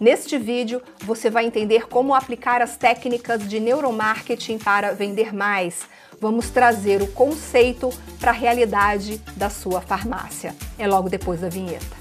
Neste 0.00 0.36
vídeo, 0.36 0.82
você 1.02 1.30
vai 1.30 1.46
entender 1.46 1.86
como 1.86 2.14
aplicar 2.14 2.60
as 2.60 2.76
técnicas 2.76 3.48
de 3.48 3.60
neuromarketing 3.60 4.58
para 4.58 4.92
vender 4.92 5.32
mais. 5.32 5.88
Vamos 6.20 6.50
trazer 6.50 7.00
o 7.00 7.06
conceito 7.12 7.90
para 8.18 8.32
a 8.32 8.34
realidade 8.34 9.18
da 9.36 9.48
sua 9.48 9.80
farmácia. 9.80 10.54
É 10.76 10.88
logo 10.88 11.08
depois 11.08 11.40
da 11.40 11.48
vinheta. 11.48 11.96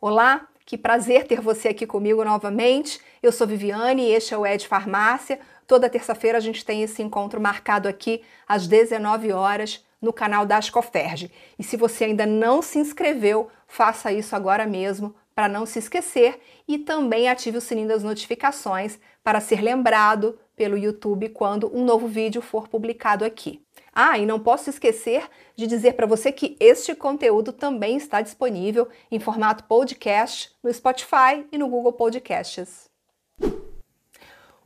Olá, 0.00 0.46
que 0.64 0.78
prazer 0.78 1.26
ter 1.26 1.40
você 1.40 1.68
aqui 1.68 1.84
comigo 1.84 2.24
novamente. 2.24 3.00
Eu 3.20 3.32
sou 3.32 3.46
Viviane 3.46 4.02
e 4.02 4.12
este 4.12 4.34
é 4.34 4.38
o 4.38 4.46
Ed 4.46 4.68
Farmácia. 4.68 5.40
Toda 5.66 5.90
terça-feira 5.90 6.38
a 6.38 6.40
gente 6.40 6.64
tem 6.64 6.82
esse 6.82 7.02
encontro 7.02 7.40
marcado 7.40 7.88
aqui 7.88 8.22
às 8.46 8.68
19 8.68 9.32
horas 9.32 9.84
no 10.02 10.12
canal 10.12 10.44
da 10.44 10.56
Ascoferge. 10.56 11.30
E 11.56 11.62
se 11.62 11.76
você 11.76 12.04
ainda 12.04 12.26
não 12.26 12.60
se 12.60 12.78
inscreveu, 12.78 13.48
faça 13.66 14.12
isso 14.12 14.34
agora 14.34 14.66
mesmo 14.66 15.14
para 15.34 15.48
não 15.48 15.64
se 15.64 15.78
esquecer 15.78 16.40
e 16.68 16.78
também 16.78 17.28
ative 17.28 17.56
o 17.56 17.60
sininho 17.60 17.88
das 17.88 18.02
notificações 18.02 18.98
para 19.22 19.40
ser 19.40 19.62
lembrado 19.62 20.38
pelo 20.56 20.76
YouTube 20.76 21.28
quando 21.30 21.74
um 21.74 21.84
novo 21.84 22.06
vídeo 22.06 22.42
for 22.42 22.68
publicado 22.68 23.24
aqui. 23.24 23.62
Ah, 23.94 24.18
e 24.18 24.26
não 24.26 24.40
posso 24.40 24.70
esquecer 24.70 25.28
de 25.54 25.66
dizer 25.66 25.94
para 25.94 26.06
você 26.06 26.32
que 26.32 26.56
este 26.58 26.94
conteúdo 26.94 27.52
também 27.52 27.96
está 27.96 28.20
disponível 28.20 28.88
em 29.10 29.20
formato 29.20 29.64
podcast 29.64 30.54
no 30.62 30.72
Spotify 30.72 31.46
e 31.50 31.58
no 31.58 31.68
Google 31.68 31.92
Podcasts. 31.92 32.90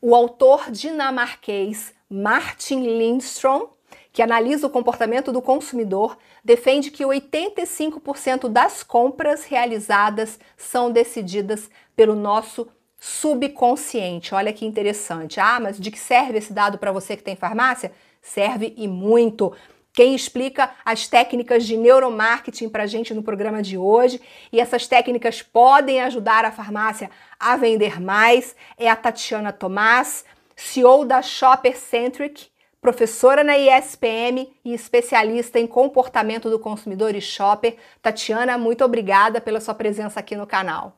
O 0.00 0.14
autor 0.14 0.70
dinamarquês 0.70 1.92
Martin 2.08 2.82
Lindstrom 2.98 3.70
que 4.16 4.22
analisa 4.22 4.66
o 4.66 4.70
comportamento 4.70 5.30
do 5.30 5.42
consumidor, 5.42 6.16
defende 6.42 6.90
que 6.90 7.04
85% 7.04 8.48
das 8.48 8.82
compras 8.82 9.44
realizadas 9.44 10.40
são 10.56 10.90
decididas 10.90 11.68
pelo 11.94 12.14
nosso 12.14 12.66
subconsciente. 12.98 14.34
Olha 14.34 14.54
que 14.54 14.64
interessante. 14.64 15.38
Ah, 15.38 15.60
mas 15.60 15.78
de 15.78 15.90
que 15.90 15.98
serve 15.98 16.38
esse 16.38 16.50
dado 16.50 16.78
para 16.78 16.92
você 16.92 17.14
que 17.14 17.22
tem 17.22 17.36
farmácia? 17.36 17.92
Serve 18.22 18.72
e 18.78 18.88
muito. 18.88 19.52
Quem 19.92 20.14
explica 20.14 20.70
as 20.82 21.06
técnicas 21.06 21.66
de 21.66 21.76
neuromarketing 21.76 22.70
para 22.70 22.84
a 22.84 22.86
gente 22.86 23.12
no 23.12 23.22
programa 23.22 23.60
de 23.60 23.76
hoje 23.76 24.18
e 24.50 24.58
essas 24.58 24.86
técnicas 24.86 25.42
podem 25.42 26.00
ajudar 26.00 26.42
a 26.46 26.50
farmácia 26.50 27.10
a 27.38 27.54
vender 27.54 28.00
mais 28.00 28.56
é 28.78 28.88
a 28.88 28.96
Tatiana 28.96 29.52
Tomás, 29.52 30.24
CEO 30.56 31.04
da 31.04 31.20
Shopper 31.20 31.76
Centric 31.76 32.46
professora 32.80 33.42
na 33.42 33.56
ISPM 33.56 34.52
e 34.64 34.72
especialista 34.72 35.58
em 35.58 35.66
comportamento 35.66 36.48
do 36.50 36.58
consumidor 36.58 37.14
e 37.14 37.20
shopper. 37.20 37.76
Tatiana, 38.00 38.56
muito 38.56 38.84
obrigada 38.84 39.40
pela 39.40 39.60
sua 39.60 39.74
presença 39.74 40.20
aqui 40.20 40.36
no 40.36 40.46
canal. 40.46 40.96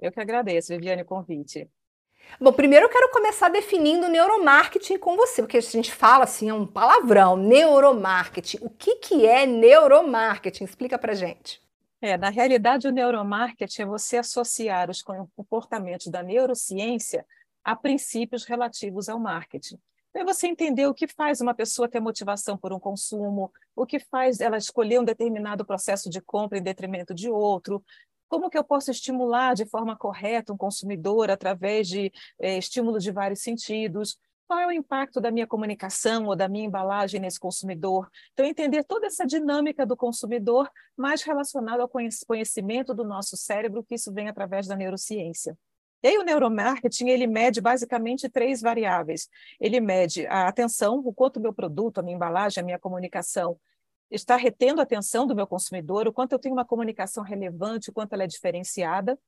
Eu 0.00 0.10
que 0.10 0.20
agradeço, 0.20 0.68
Viviane, 0.68 1.02
o 1.02 1.06
convite. 1.06 1.68
Bom, 2.40 2.52
primeiro 2.52 2.86
eu 2.86 2.90
quero 2.90 3.10
começar 3.10 3.48
definindo 3.48 4.08
neuromarketing 4.08 4.98
com 4.98 5.16
você, 5.16 5.42
porque 5.42 5.58
a 5.58 5.60
gente 5.60 5.92
fala 5.92 6.24
assim, 6.24 6.48
é 6.48 6.54
um 6.54 6.66
palavrão, 6.66 7.36
neuromarketing. 7.36 8.58
O 8.62 8.70
que, 8.70 8.96
que 8.96 9.26
é 9.26 9.46
neuromarketing? 9.46 10.64
Explica 10.64 10.98
pra 10.98 11.14
gente. 11.14 11.60
É, 12.00 12.16
na 12.16 12.30
realidade, 12.30 12.88
o 12.88 12.92
neuromarketing 12.92 13.82
é 13.82 13.86
você 13.86 14.16
associar 14.18 14.90
os 14.90 15.02
comportamentos 15.02 16.06
da 16.06 16.22
neurociência 16.22 17.26
a 17.62 17.76
princípios 17.76 18.44
relativos 18.44 19.08
ao 19.08 19.18
marketing. 19.18 19.78
É 20.14 20.24
você 20.24 20.48
entender 20.48 20.86
o 20.86 20.94
que 20.94 21.06
faz 21.06 21.40
uma 21.40 21.54
pessoa 21.54 21.88
ter 21.88 22.00
motivação 22.00 22.56
por 22.56 22.72
um 22.72 22.80
consumo, 22.80 23.52
o 23.76 23.86
que 23.86 24.00
faz 24.00 24.40
ela 24.40 24.56
escolher 24.56 24.98
um 25.00 25.04
determinado 25.04 25.64
processo 25.64 26.10
de 26.10 26.20
compra 26.20 26.58
em 26.58 26.62
detrimento 26.62 27.14
de 27.14 27.30
outro, 27.30 27.82
como 28.28 28.50
que 28.50 28.58
eu 28.58 28.64
posso 28.64 28.90
estimular 28.90 29.54
de 29.54 29.66
forma 29.66 29.96
correta 29.96 30.52
um 30.52 30.56
consumidor 30.56 31.30
através 31.30 31.88
de 31.88 32.12
é, 32.40 32.58
estímulos 32.58 33.02
de 33.02 33.10
vários 33.10 33.40
sentidos, 33.40 34.16
qual 34.46 34.58
é 34.58 34.66
o 34.66 34.72
impacto 34.72 35.20
da 35.20 35.30
minha 35.30 35.46
comunicação 35.46 36.26
ou 36.26 36.34
da 36.34 36.48
minha 36.48 36.66
embalagem 36.66 37.20
nesse 37.20 37.38
consumidor. 37.38 38.10
Então, 38.32 38.44
entender 38.44 38.82
toda 38.82 39.06
essa 39.06 39.24
dinâmica 39.24 39.86
do 39.86 39.96
consumidor 39.96 40.68
mais 40.96 41.22
relacionada 41.22 41.82
ao 41.82 41.88
conhecimento 41.88 42.92
do 42.92 43.04
nosso 43.04 43.36
cérebro, 43.36 43.84
que 43.84 43.94
isso 43.94 44.12
vem 44.12 44.28
através 44.28 44.66
da 44.66 44.74
neurociência. 44.74 45.56
E 46.02 46.08
aí 46.08 46.18
o 46.18 46.22
neuromarketing, 46.22 47.08
ele 47.08 47.26
mede 47.26 47.60
basicamente 47.60 48.28
três 48.28 48.60
variáveis. 48.60 49.28
Ele 49.60 49.80
mede 49.80 50.26
a 50.26 50.48
atenção, 50.48 50.98
o 51.04 51.12
quanto 51.12 51.36
o 51.36 51.40
meu 51.40 51.52
produto, 51.52 51.98
a 51.98 52.02
minha 52.02 52.16
embalagem, 52.16 52.62
a 52.62 52.64
minha 52.64 52.78
comunicação 52.78 53.58
está 54.10 54.36
retendo 54.36 54.80
a 54.80 54.84
atenção 54.84 55.26
do 55.26 55.36
meu 55.36 55.46
consumidor, 55.46 56.08
o 56.08 56.12
quanto 56.12 56.32
eu 56.32 56.38
tenho 56.38 56.54
uma 56.54 56.64
comunicação 56.64 57.22
relevante, 57.22 57.90
o 57.90 57.92
quanto 57.92 58.12
ela 58.12 58.24
é 58.24 58.26
diferenciada. 58.26 59.18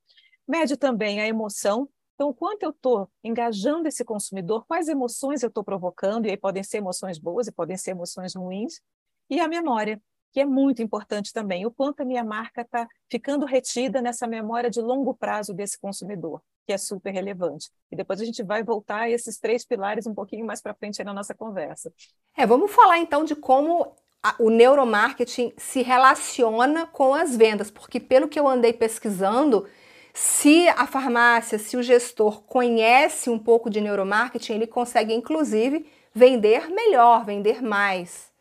Mede 0.49 0.77
também 0.77 1.21
a 1.21 1.29
emoção, 1.29 1.89
então, 2.15 2.31
o 2.31 2.35
quanto 2.35 2.63
eu 2.63 2.71
estou 2.71 3.11
engajando 3.25 3.89
esse 3.89 4.05
consumidor, 4.05 4.65
quais 4.67 4.87
emoções 4.87 5.43
eu 5.43 5.49
estou 5.49 5.65
provocando, 5.65 6.27
e 6.27 6.31
aí 6.31 6.37
podem 6.37 6.63
ser 6.63 6.79
emoções 6.79 7.19
boas 7.19 7.49
e 7.49 7.53
podem 7.53 7.77
ser 7.77 7.93
emoções 7.93 8.37
ruins. 8.37 8.81
E 9.29 9.41
a 9.41 9.49
memória, 9.49 10.01
que 10.33 10.41
é 10.41 10.47
muito 10.47 10.83
importante 10.83 11.33
também, 11.33 11.67
o 11.67 11.71
quanto 11.71 12.01
a 12.01 12.05
minha 12.05 12.25
marca 12.25 12.63
está 12.63 12.89
ficando 13.11 13.45
retida 13.45 14.01
nessa 14.01 14.27
memória 14.27 14.71
de 14.71 14.81
longo 14.81 15.15
prazo 15.15 15.53
desse 15.53 15.79
consumidor 15.79 16.41
que 16.67 16.73
é 16.73 16.79
super 16.79 17.11
relevante. 17.11 17.71
E 17.91 17.97
depois 17.97 18.21
a 18.21 18.25
gente 18.25 18.43
vai 18.43 18.63
voltar 18.63 19.01
a 19.01 19.11
esses 19.11 19.39
três 19.39 19.65
pilares 19.65 20.07
um 20.07 20.15
pouquinho 20.15 20.47
mais 20.47 20.61
para 20.63 20.75
frente 20.75 21.03
na 21.03 21.13
nossa 21.13 21.35
conversa. 21.35 21.93
É, 22.37 22.47
vamos 22.47 22.71
falar 22.71 22.99
então 22.99 23.25
de 23.25 23.35
como 23.35 23.95
a, 24.23 24.35
o 24.39 24.49
neuromarketing 24.49 25.53
se 25.57 25.83
relaciona 25.83 26.87
com 26.87 27.15
as 27.15 27.37
vendas, 27.37 27.71
porque 27.71 27.99
pelo 27.99 28.29
que 28.29 28.39
eu 28.39 28.47
andei 28.47 28.73
pesquisando, 28.73 29.67
se 30.15 30.69
a 30.69 30.87
farmácia, 30.87 31.59
se 31.59 31.77
o 31.77 31.83
gestor 31.83 32.43
conhece 32.43 33.29
um 33.29 33.39
pouco 33.39 33.69
de 33.69 33.81
neuromarketing, 33.81 34.55
ele 34.55 34.67
consegue 34.67 35.13
inclusive 35.13 35.91
vender 36.15 36.69
melhor, 36.69 37.25
vender 37.25 37.63
mais. 37.63 38.32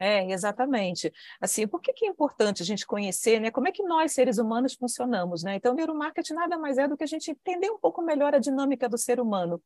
É, 0.00 0.30
exatamente. 0.30 1.12
Assim, 1.40 1.66
por 1.66 1.80
que, 1.80 1.92
que 1.92 2.06
é 2.06 2.08
importante 2.08 2.62
a 2.62 2.66
gente 2.66 2.86
conhecer, 2.86 3.40
né? 3.40 3.50
Como 3.50 3.66
é 3.66 3.72
que 3.72 3.82
nós, 3.82 4.12
seres 4.12 4.38
humanos, 4.38 4.74
funcionamos, 4.74 5.42
né? 5.42 5.56
Então, 5.56 5.74
neuromarketing 5.74 6.34
nada 6.34 6.56
mais 6.56 6.78
é 6.78 6.86
do 6.86 6.96
que 6.96 7.02
a 7.02 7.06
gente 7.06 7.32
entender 7.32 7.68
um 7.70 7.78
pouco 7.78 8.00
melhor 8.00 8.32
a 8.34 8.38
dinâmica 8.38 8.88
do 8.88 8.96
ser 8.96 9.18
humano. 9.20 9.60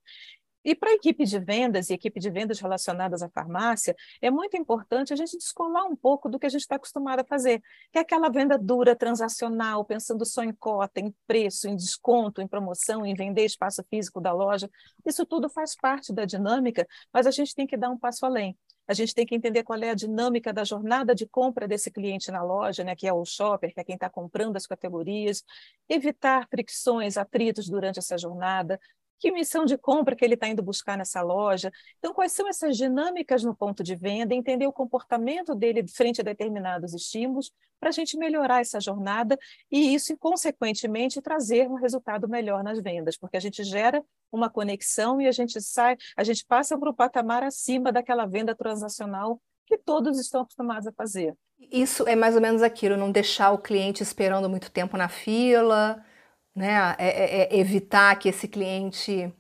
E 0.65 0.75
para 0.75 0.91
a 0.91 0.95
equipe 0.95 1.25
de 1.25 1.39
vendas 1.41 1.91
e 1.91 1.95
equipe 1.95 2.21
de 2.21 2.31
vendas 2.31 2.61
relacionadas 2.61 3.21
à 3.23 3.29
farmácia, 3.29 3.97
é 4.21 4.31
muito 4.31 4.57
importante 4.57 5.13
a 5.13 5.17
gente 5.17 5.37
descolar 5.37 5.85
um 5.85 5.97
pouco 5.97 6.29
do 6.29 6.39
que 6.39 6.47
a 6.47 6.49
gente 6.49 6.61
está 6.61 6.77
acostumado 6.77 7.21
a 7.21 7.25
fazer, 7.25 7.61
que 7.93 7.99
é 7.99 8.01
aquela 8.01 8.29
venda 8.29 8.57
dura, 8.57 8.95
transacional, 8.95 9.85
pensando 9.85 10.25
só 10.25 10.43
em 10.43 10.53
cota, 10.53 11.01
em 11.01 11.13
preço, 11.27 11.69
em 11.69 11.75
desconto, 11.77 12.41
em 12.41 12.47
promoção, 12.47 13.05
em 13.05 13.15
vender 13.15 13.45
espaço 13.45 13.85
físico 13.91 14.21
da 14.21 14.33
loja. 14.33 14.71
Isso 15.05 15.27
tudo 15.27 15.51
faz 15.51 15.75
parte 15.75 16.13
da 16.13 16.25
dinâmica, 16.25 16.87
mas 17.13 17.27
a 17.27 17.33
gente 17.33 17.55
tem 17.55 17.67
que 17.67 17.77
dar 17.77 17.91
um 17.91 17.99
passo 17.99 18.25
além 18.25 18.57
a 18.87 18.95
gente 18.95 19.15
tem 19.15 19.25
que 19.25 19.35
entender 19.35 19.63
qual 19.63 19.79
é 19.81 19.91
a 19.91 19.95
dinâmica 19.95 20.53
da 20.53 20.65
jornada 20.65 21.15
de 21.15 21.27
compra 21.27 21.69
desse 21.69 21.91
cliente 21.91 22.31
na 22.31 22.43
loja, 22.43 22.83
né, 22.85 22.97
que 22.97 23.07
é 23.07 23.13
o 23.13 23.25
shopper, 23.25 23.73
que 23.73 23.81
é 23.81 23.85
quem 23.85 23.95
está 23.95 24.11
comprando 24.11 24.57
as 24.57 24.67
categorias, 24.67 25.45
evitar 25.89 26.47
fricções, 26.49 27.17
atritos 27.17 27.69
durante 27.69 27.99
essa 27.99 28.19
jornada, 28.19 28.81
que 29.23 29.31
missão 29.31 29.65
de 29.65 29.79
compra 29.79 30.17
que 30.17 30.25
ele 30.25 30.35
está 30.35 30.49
indo 30.49 30.65
buscar 30.65 30.99
nessa 30.99 31.23
loja. 31.23 31.71
Então, 32.01 32.13
quais 32.13 32.33
são 32.33 32.49
essas 32.49 32.77
dinâmicas 32.77 33.45
no 33.45 33.55
ponto 33.55 33.81
de 33.81 33.95
venda, 33.95 34.35
entender 34.35 34.67
o 34.67 34.73
comportamento 34.73 35.55
dele 35.55 35.87
frente 35.87 36.21
a 36.21 36.25
determinados 36.25 36.93
estímulos, 36.93 37.53
para 37.79 37.91
a 37.91 37.93
gente 37.93 38.17
melhorar 38.17 38.61
essa 38.61 38.81
jornada 38.81 39.39
e 39.71 39.95
isso, 39.95 40.17
consequentemente, 40.17 41.23
trazer 41.23 41.69
um 41.69 41.75
resultado 41.75 42.29
melhor 42.29 42.65
nas 42.65 42.81
vendas, 42.81 43.17
porque 43.17 43.37
a 43.37 43.41
gente 43.41 43.63
gera 43.63 44.05
uma 44.33 44.51
conexão 44.51 45.21
e 45.21 45.29
a 45.29 45.33
gente 45.33 45.61
sai, 45.61 45.97
a 46.17 46.25
gente 46.25 46.45
passa 46.45 46.77
para 46.77 46.91
o 46.91 46.95
patamar 46.95 47.45
acima 47.45 47.93
daquela 47.93 48.27
venda 48.27 48.57
transacional 48.57 49.41
que 49.67 49.79
todos 49.79 50.19
estão 50.19 50.41
acostumados 50.41 50.89
a 50.89 50.93
fazer. 50.93 51.33
Isso 51.71 52.09
é 52.09 52.17
mais 52.17 52.35
ou 52.35 52.41
menos 52.41 52.61
aquilo, 52.61 52.97
não 52.97 53.13
deixar 53.13 53.53
o 53.53 53.59
cliente 53.59 54.03
esperando 54.03 54.51
muito 54.51 54.69
tempo 54.69 54.97
na 54.97 55.09
fila, 55.09 56.05
né? 56.55 56.95
É, 56.99 57.09
é, 57.09 57.57
é 57.57 57.59
evitar 57.59 58.17
que 58.19 58.29
esse 58.29 58.49
cliente 58.49 59.33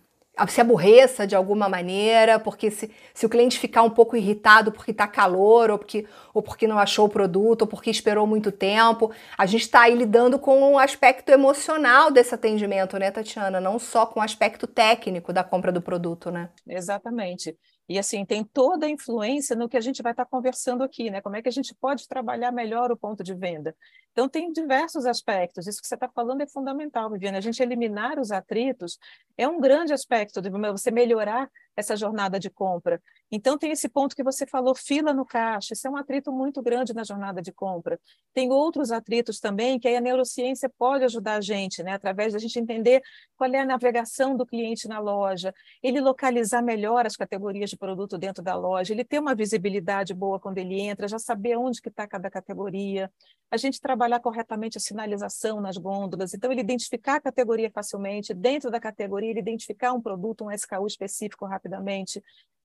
se 0.48 0.60
aborreça 0.60 1.26
de 1.26 1.36
alguma 1.36 1.68
maneira, 1.68 2.40
porque 2.40 2.70
se, 2.70 2.90
se 3.12 3.26
o 3.26 3.28
cliente 3.28 3.58
ficar 3.58 3.82
um 3.82 3.90
pouco 3.90 4.16
irritado 4.16 4.72
porque 4.72 4.90
está 4.90 5.06
calor, 5.06 5.70
ou 5.70 5.78
porque, 5.78 6.06
ou 6.32 6.42
porque 6.42 6.66
não 6.66 6.78
achou 6.78 7.06
o 7.06 7.08
produto, 7.08 7.62
ou 7.62 7.68
porque 7.68 7.90
esperou 7.90 8.26
muito 8.26 8.50
tempo, 8.50 9.12
a 9.36 9.44
gente 9.44 9.62
está 9.62 9.82
aí 9.82 9.94
lidando 9.94 10.38
com 10.38 10.72
o 10.72 10.78
aspecto 10.78 11.28
emocional 11.30 12.10
desse 12.10 12.34
atendimento, 12.34 12.98
né, 12.98 13.10
Tatiana? 13.10 13.60
Não 13.60 13.78
só 13.78 14.06
com 14.06 14.20
o 14.20 14.22
aspecto 14.22 14.66
técnico 14.66 15.32
da 15.32 15.44
compra 15.44 15.70
do 15.70 15.82
produto, 15.82 16.30
né? 16.30 16.48
Exatamente. 16.66 17.56
E 17.88 17.98
assim, 17.98 18.24
tem 18.24 18.42
toda 18.42 18.86
a 18.86 18.90
influência 18.90 19.54
no 19.54 19.68
que 19.68 19.76
a 19.76 19.80
gente 19.80 20.02
vai 20.02 20.12
estar 20.12 20.24
conversando 20.24 20.82
aqui, 20.82 21.10
né? 21.10 21.20
Como 21.20 21.36
é 21.36 21.42
que 21.42 21.48
a 21.48 21.52
gente 21.52 21.74
pode 21.74 22.08
trabalhar 22.08 22.50
melhor 22.50 22.90
o 22.90 22.96
ponto 22.96 23.22
de 23.22 23.34
venda? 23.34 23.76
Então, 24.12 24.28
tem 24.28 24.52
diversos 24.52 25.06
aspectos. 25.06 25.66
Isso 25.66 25.80
que 25.80 25.88
você 25.88 25.94
está 25.94 26.08
falando 26.08 26.42
é 26.42 26.46
fundamental, 26.46 27.10
Viviane. 27.10 27.38
A 27.38 27.40
gente 27.40 27.62
eliminar 27.62 28.18
os 28.18 28.30
atritos 28.30 28.98
é 29.36 29.48
um 29.48 29.58
grande 29.58 29.92
aspecto 29.92 30.40
de 30.40 30.50
você 30.50 30.90
melhorar 30.90 31.50
essa 31.74 31.96
jornada 31.96 32.38
de 32.38 32.50
compra. 32.50 33.02
Então, 33.30 33.56
tem 33.56 33.70
esse 33.70 33.88
ponto 33.88 34.14
que 34.14 34.22
você 34.22 34.46
falou, 34.46 34.74
fila 34.74 35.14
no 35.14 35.24
caixa. 35.24 35.72
Isso 35.72 35.86
é 35.88 35.90
um 35.90 35.96
atrito 35.96 36.30
muito 36.30 36.60
grande 36.62 36.92
na 36.92 37.02
jornada 37.02 37.40
de 37.40 37.50
compra. 37.50 37.98
Tem 38.34 38.50
outros 38.50 38.90
atritos 38.90 39.40
também 39.40 39.80
que 39.80 39.88
a 39.88 40.00
neurociência 40.00 40.70
pode 40.78 41.04
ajudar 41.04 41.36
a 41.36 41.40
gente, 41.40 41.82
né? 41.82 41.92
através 41.92 42.34
da 42.34 42.38
gente 42.38 42.58
entender 42.58 43.00
qual 43.36 43.50
é 43.50 43.60
a 43.60 43.64
navegação 43.64 44.36
do 44.36 44.44
cliente 44.44 44.86
na 44.86 44.98
loja, 44.98 45.54
ele 45.82 46.00
localizar 46.00 46.60
melhor 46.62 47.06
as 47.06 47.16
categorias 47.16 47.70
de 47.70 47.76
produto 47.76 48.18
dentro 48.18 48.42
da 48.42 48.54
loja, 48.54 48.92
ele 48.92 49.04
ter 49.04 49.18
uma 49.18 49.34
visibilidade 49.34 50.12
boa 50.12 50.38
quando 50.38 50.58
ele 50.58 50.80
entra, 50.80 51.08
já 51.08 51.18
saber 51.18 51.56
onde 51.56 51.80
que 51.80 51.88
está 51.88 52.06
cada 52.06 52.30
categoria, 52.30 53.10
a 53.50 53.56
gente 53.56 53.80
trabalhar 54.02 54.18
corretamente 54.18 54.78
a 54.78 54.80
sinalização 54.80 55.60
nas 55.60 55.76
gôndolas, 55.76 56.34
então 56.34 56.50
ele 56.50 56.60
identificar 56.60 57.16
a 57.16 57.20
categoria 57.20 57.70
facilmente, 57.70 58.34
dentro 58.34 58.68
da 58.68 58.80
categoria 58.80 59.30
ele 59.30 59.38
identificar 59.38 59.92
um 59.92 60.00
produto, 60.00 60.44
um 60.44 60.50
SKU 60.50 60.88
específico 60.88 61.46
rapidamente, 61.46 62.20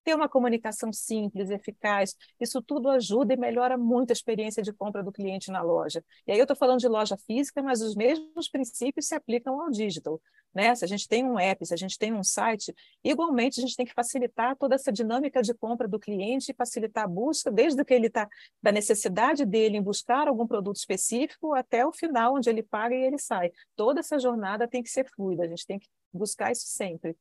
ter 0.08 0.14
uma 0.14 0.28
comunicação 0.28 0.90
simples, 0.90 1.50
eficaz, 1.50 2.16
isso 2.40 2.62
tudo 2.62 2.88
ajuda 2.88 3.34
e 3.34 3.36
melhora 3.36 3.76
muito 3.76 4.10
a 4.10 4.14
experiência 4.14 4.62
de 4.62 4.72
compra 4.72 5.02
do 5.02 5.12
cliente 5.12 5.50
na 5.50 5.60
loja. 5.60 6.02
E 6.26 6.32
aí 6.32 6.38
eu 6.38 6.44
estou 6.44 6.56
falando 6.56 6.80
de 6.80 6.88
loja 6.88 7.14
física, 7.26 7.62
mas 7.62 7.82
os 7.82 7.94
mesmos 7.94 8.48
princípios 8.48 9.06
se 9.06 9.14
aplicam 9.14 9.60
ao 9.60 9.70
digital. 9.70 10.18
Né? 10.54 10.74
Se 10.74 10.82
a 10.82 10.88
gente 10.88 11.06
tem 11.06 11.26
um 11.26 11.38
app, 11.38 11.66
se 11.66 11.74
a 11.74 11.76
gente 11.76 11.98
tem 11.98 12.14
um 12.14 12.24
site, 12.24 12.74
igualmente 13.04 13.60
a 13.60 13.62
gente 13.62 13.76
tem 13.76 13.84
que 13.84 13.92
facilitar 13.92 14.56
toda 14.56 14.76
essa 14.76 14.90
dinâmica 14.90 15.42
de 15.42 15.52
compra 15.52 15.86
do 15.86 15.98
cliente, 15.98 16.54
facilitar 16.56 17.04
a 17.04 17.06
busca, 17.06 17.50
desde 17.50 17.84
que 17.84 17.92
ele 17.92 18.06
está 18.06 18.26
da 18.62 18.72
necessidade 18.72 19.44
dele 19.44 19.76
em 19.76 19.82
buscar 19.82 20.26
algum 20.26 20.46
produto 20.46 20.76
específico 20.76 21.52
até 21.52 21.84
o 21.84 21.92
final, 21.92 22.36
onde 22.36 22.48
ele 22.48 22.62
paga 22.62 22.94
e 22.94 23.02
ele 23.02 23.18
sai. 23.18 23.52
Toda 23.76 24.00
essa 24.00 24.18
jornada 24.18 24.66
tem 24.66 24.82
que 24.82 24.88
ser 24.88 25.06
fluida, 25.14 25.42
a 25.42 25.48
gente 25.48 25.66
tem 25.66 25.78
que 25.78 25.86
buscar 26.18 26.52
isso 26.52 26.66
sempre. 26.66 27.16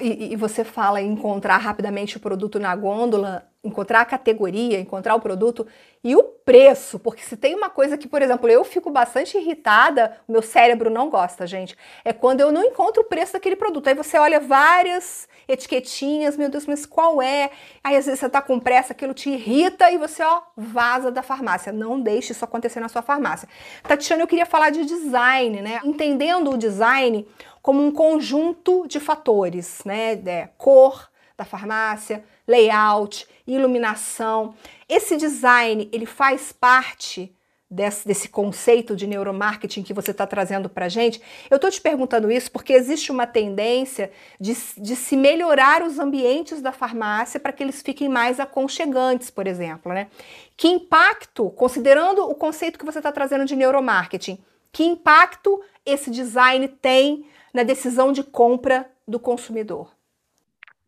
E, 0.00 0.32
e, 0.32 0.36
você 0.36 0.64
fala 0.64 1.00
em 1.00 1.12
encontrar 1.12 1.56
rapidamente 1.58 2.16
o 2.16 2.20
produto 2.20 2.58
na 2.58 2.74
gôndola, 2.76 3.48
encontrar 3.62 4.02
a 4.02 4.04
categoria, 4.04 4.78
encontrar 4.78 5.14
o 5.16 5.20
produto 5.20 5.66
e 6.02 6.14
o 6.14 6.22
preço, 6.22 6.98
porque 6.98 7.22
se 7.22 7.36
tem 7.36 7.56
uma 7.56 7.68
coisa 7.68 7.98
que, 7.98 8.06
por 8.06 8.22
exemplo, 8.22 8.48
eu 8.48 8.62
fico 8.64 8.88
bastante 8.88 9.36
irritada, 9.36 10.16
o 10.28 10.32
meu 10.32 10.42
cérebro 10.42 10.88
não 10.88 11.10
gosta, 11.10 11.44
gente, 11.44 11.76
é 12.04 12.12
quando 12.12 12.40
eu 12.40 12.52
não 12.52 12.62
encontro 12.62 13.02
o 13.02 13.04
preço 13.04 13.32
daquele 13.32 13.56
produto. 13.56 13.88
Aí 13.88 13.94
você 13.94 14.16
olha 14.16 14.38
várias 14.38 15.28
etiquetinhas, 15.48 16.36
meu 16.36 16.48
Deus, 16.48 16.66
mas 16.66 16.86
qual 16.86 17.20
é? 17.20 17.50
Aí 17.82 17.96
às 17.96 18.06
vezes 18.06 18.20
você 18.20 18.28
tá 18.28 18.40
com 18.40 18.60
pressa, 18.60 18.92
aquilo 18.92 19.12
te 19.12 19.28
irrita 19.30 19.90
e 19.90 19.98
você, 19.98 20.22
ó, 20.22 20.42
vaza 20.56 21.10
da 21.10 21.22
farmácia. 21.22 21.72
Não 21.72 22.00
deixe 22.00 22.32
isso 22.32 22.44
acontecer 22.44 22.78
na 22.78 22.88
sua 22.88 23.02
farmácia. 23.02 23.48
Tatiana, 23.82 24.22
eu 24.22 24.28
queria 24.28 24.46
falar 24.46 24.70
de 24.70 24.84
design, 24.84 25.60
né? 25.60 25.80
Entendendo 25.84 26.52
o 26.52 26.56
design, 26.56 27.26
como 27.60 27.84
um 27.84 27.90
conjunto 27.90 28.86
de 28.86 29.00
fatores, 29.00 29.82
né? 29.84 30.12
É, 30.24 30.48
cor 30.56 31.08
da 31.38 31.44
farmácia, 31.44 32.24
layout, 32.46 33.26
iluminação. 33.46 34.54
Esse 34.88 35.16
design, 35.16 35.88
ele 35.92 36.04
faz 36.04 36.50
parte 36.50 37.32
desse, 37.70 38.08
desse 38.08 38.28
conceito 38.28 38.96
de 38.96 39.06
neuromarketing 39.06 39.84
que 39.84 39.94
você 39.94 40.10
está 40.10 40.26
trazendo 40.26 40.68
para 40.68 40.86
a 40.86 40.88
gente. 40.88 41.22
Eu 41.48 41.56
estou 41.56 41.70
te 41.70 41.80
perguntando 41.80 42.28
isso 42.28 42.50
porque 42.50 42.72
existe 42.72 43.12
uma 43.12 43.24
tendência 43.24 44.10
de, 44.40 44.56
de 44.78 44.96
se 44.96 45.16
melhorar 45.16 45.84
os 45.84 46.00
ambientes 46.00 46.60
da 46.60 46.72
farmácia 46.72 47.38
para 47.38 47.52
que 47.52 47.62
eles 47.62 47.82
fiquem 47.82 48.08
mais 48.08 48.40
aconchegantes, 48.40 49.30
por 49.30 49.46
exemplo. 49.46 49.92
Né? 49.92 50.08
Que 50.56 50.66
impacto, 50.66 51.50
considerando 51.50 52.28
o 52.28 52.34
conceito 52.34 52.78
que 52.78 52.84
você 52.84 52.98
está 52.98 53.12
trazendo 53.12 53.44
de 53.44 53.54
neuromarketing, 53.54 54.38
que 54.72 54.82
impacto 54.82 55.62
esse 55.86 56.10
design 56.10 56.66
tem 56.66 57.24
na 57.54 57.62
decisão 57.62 58.12
de 58.12 58.24
compra 58.24 58.90
do 59.06 59.20
consumidor? 59.20 59.97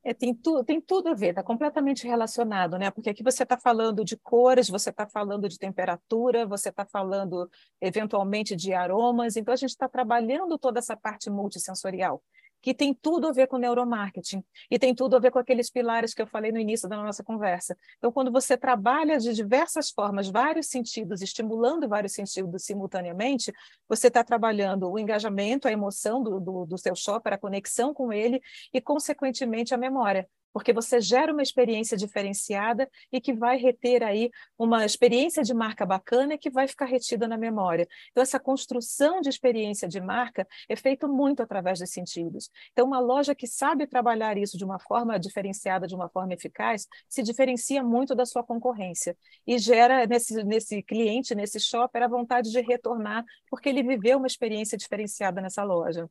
É, 0.02 0.14
tem, 0.14 0.34
tu, 0.34 0.64
tem 0.64 0.80
tudo 0.80 1.10
a 1.10 1.14
ver, 1.14 1.30
está 1.30 1.42
completamente 1.42 2.06
relacionado, 2.06 2.78
né? 2.78 2.90
Porque 2.90 3.10
aqui 3.10 3.22
você 3.22 3.42
está 3.42 3.58
falando 3.58 4.02
de 4.02 4.16
cores, 4.16 4.68
você 4.68 4.88
está 4.88 5.06
falando 5.06 5.46
de 5.46 5.58
temperatura, 5.58 6.46
você 6.46 6.70
está 6.70 6.86
falando 6.86 7.50
eventualmente 7.80 8.56
de 8.56 8.72
aromas, 8.72 9.36
então 9.36 9.52
a 9.52 9.56
gente 9.56 9.70
está 9.70 9.88
trabalhando 9.88 10.58
toda 10.58 10.78
essa 10.78 10.96
parte 10.96 11.28
multissensorial 11.28 12.22
que 12.62 12.74
tem 12.74 12.94
tudo 12.94 13.28
a 13.28 13.32
ver 13.32 13.46
com 13.46 13.56
neuromarketing 13.56 14.44
e 14.70 14.78
tem 14.78 14.94
tudo 14.94 15.16
a 15.16 15.18
ver 15.18 15.30
com 15.30 15.38
aqueles 15.38 15.70
pilares 15.70 16.12
que 16.12 16.22
eu 16.22 16.26
falei 16.26 16.52
no 16.52 16.58
início 16.58 16.88
da 16.88 16.96
nossa 16.96 17.24
conversa. 17.24 17.76
Então, 17.98 18.12
quando 18.12 18.30
você 18.30 18.56
trabalha 18.56 19.18
de 19.18 19.32
diversas 19.32 19.90
formas, 19.90 20.28
vários 20.28 20.66
sentidos, 20.66 21.22
estimulando 21.22 21.88
vários 21.88 22.12
sentidos 22.12 22.64
simultaneamente, 22.64 23.52
você 23.88 24.08
está 24.08 24.22
trabalhando 24.22 24.90
o 24.90 24.98
engajamento, 24.98 25.68
a 25.68 25.72
emoção 25.72 26.22
do, 26.22 26.40
do, 26.40 26.66
do 26.66 26.78
seu 26.78 26.94
shopper, 26.94 27.34
a 27.34 27.38
conexão 27.38 27.94
com 27.94 28.12
ele 28.12 28.40
e, 28.72 28.80
consequentemente, 28.80 29.74
a 29.74 29.78
memória 29.78 30.28
porque 30.52 30.72
você 30.72 31.00
gera 31.00 31.32
uma 31.32 31.42
experiência 31.42 31.96
diferenciada 31.96 32.88
e 33.12 33.20
que 33.20 33.32
vai 33.32 33.56
reter 33.56 34.02
aí 34.02 34.30
uma 34.58 34.84
experiência 34.84 35.42
de 35.42 35.54
marca 35.54 35.86
bacana 35.86 36.38
que 36.38 36.50
vai 36.50 36.66
ficar 36.66 36.86
retida 36.86 37.28
na 37.28 37.36
memória. 37.36 37.86
Então, 38.10 38.22
essa 38.22 38.40
construção 38.40 39.20
de 39.20 39.28
experiência 39.28 39.88
de 39.88 40.00
marca 40.00 40.46
é 40.68 40.76
feito 40.76 41.08
muito 41.08 41.42
através 41.42 41.78
dos 41.78 41.90
sentidos. 41.90 42.50
Então, 42.72 42.86
uma 42.86 43.00
loja 43.00 43.34
que 43.34 43.46
sabe 43.46 43.86
trabalhar 43.86 44.36
isso 44.36 44.56
de 44.58 44.64
uma 44.64 44.78
forma 44.78 45.18
diferenciada, 45.18 45.86
de 45.86 45.94
uma 45.94 46.08
forma 46.08 46.34
eficaz, 46.34 46.86
se 47.08 47.22
diferencia 47.22 47.82
muito 47.82 48.14
da 48.14 48.26
sua 48.26 48.42
concorrência 48.42 49.16
e 49.46 49.58
gera 49.58 50.06
nesse, 50.06 50.42
nesse 50.44 50.82
cliente, 50.82 51.34
nesse 51.34 51.60
shopper, 51.60 52.02
a 52.02 52.08
vontade 52.08 52.50
de 52.50 52.60
retornar, 52.60 53.24
porque 53.48 53.68
ele 53.68 53.82
viveu 53.82 54.18
uma 54.18 54.26
experiência 54.26 54.76
diferenciada 54.76 55.40
nessa 55.40 55.62
loja. 55.62 56.08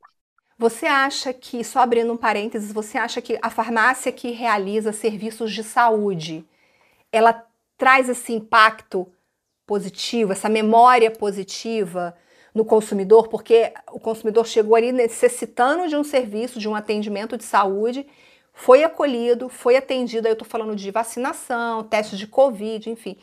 Você 0.59 0.85
acha 0.87 1.31
que, 1.31 1.63
só 1.63 1.79
abrindo 1.79 2.11
um 2.11 2.17
parênteses, 2.17 2.73
você 2.73 2.97
acha 2.97 3.21
que 3.21 3.39
a 3.41 3.49
farmácia 3.49 4.11
que 4.11 4.31
realiza 4.31 4.91
serviços 4.91 5.53
de 5.53 5.63
saúde, 5.63 6.45
ela 7.13 7.47
traz 7.77 8.09
esse 8.09 8.33
impacto 8.33 9.09
positivo, 9.65 10.33
essa 10.33 10.49
memória 10.49 11.09
positiva 11.09 12.13
no 12.53 12.65
consumidor, 12.65 13.29
porque 13.29 13.71
o 13.89 14.01
consumidor 14.01 14.45
chegou 14.45 14.75
ali 14.75 14.91
necessitando 14.91 15.87
de 15.87 15.95
um 15.95 16.03
serviço, 16.03 16.59
de 16.59 16.67
um 16.67 16.75
atendimento 16.75 17.37
de 17.37 17.45
saúde, 17.45 18.05
foi 18.51 18.83
acolhido, 18.83 19.47
foi 19.47 19.77
atendido, 19.77 20.27
aí 20.27 20.31
eu 20.31 20.33
estou 20.33 20.47
falando 20.47 20.75
de 20.75 20.91
vacinação, 20.91 21.85
testes 21.85 22.19
de 22.19 22.27
Covid, 22.27 22.89
enfim, 22.89 23.15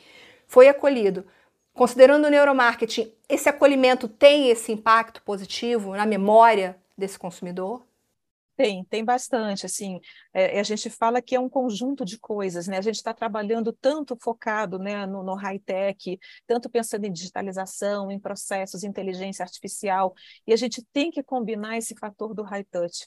foi 0.47 0.69
acolhido. 0.69 1.27
Considerando 1.75 2.29
o 2.29 2.31
neuromarketing, 2.31 3.13
esse 3.29 3.47
acolhimento 3.47 4.09
tem 4.09 4.49
esse 4.49 4.73
impacto 4.73 5.21
positivo 5.21 5.95
na 5.95 6.07
memória 6.07 6.79
desse 6.97 7.19
consumidor? 7.19 7.87
Tem, 8.57 8.85
tem 8.87 9.05
bastante, 9.05 9.67
assim, 9.67 10.01
é, 10.33 10.59
a 10.59 10.63
gente 10.63 10.89
fala 10.89 11.21
que 11.21 11.37
é 11.37 11.41
um 11.41 11.49
conjunto 11.49 12.07
de 12.07 12.19
coisas, 12.19 12.67
né, 12.67 12.79
a 12.79 12.81
gente 12.81 12.95
está 12.95 13.13
trabalhando 13.13 13.71
tanto 13.71 14.17
focado, 14.19 14.79
né, 14.79 15.05
no, 15.05 15.23
no 15.23 15.35
high-tech, 15.35 16.19
tanto 16.47 16.71
pensando 16.71 17.05
em 17.05 17.13
digitalização, 17.13 18.11
em 18.11 18.19
processos, 18.19 18.83
inteligência 18.83 19.43
artificial, 19.43 20.15
e 20.47 20.55
a 20.55 20.57
gente 20.57 20.83
tem 20.91 21.11
que 21.11 21.23
combinar 21.23 21.77
esse 21.77 21.95
fator 21.95 22.33
do 22.33 22.43
high-touch, 22.43 23.07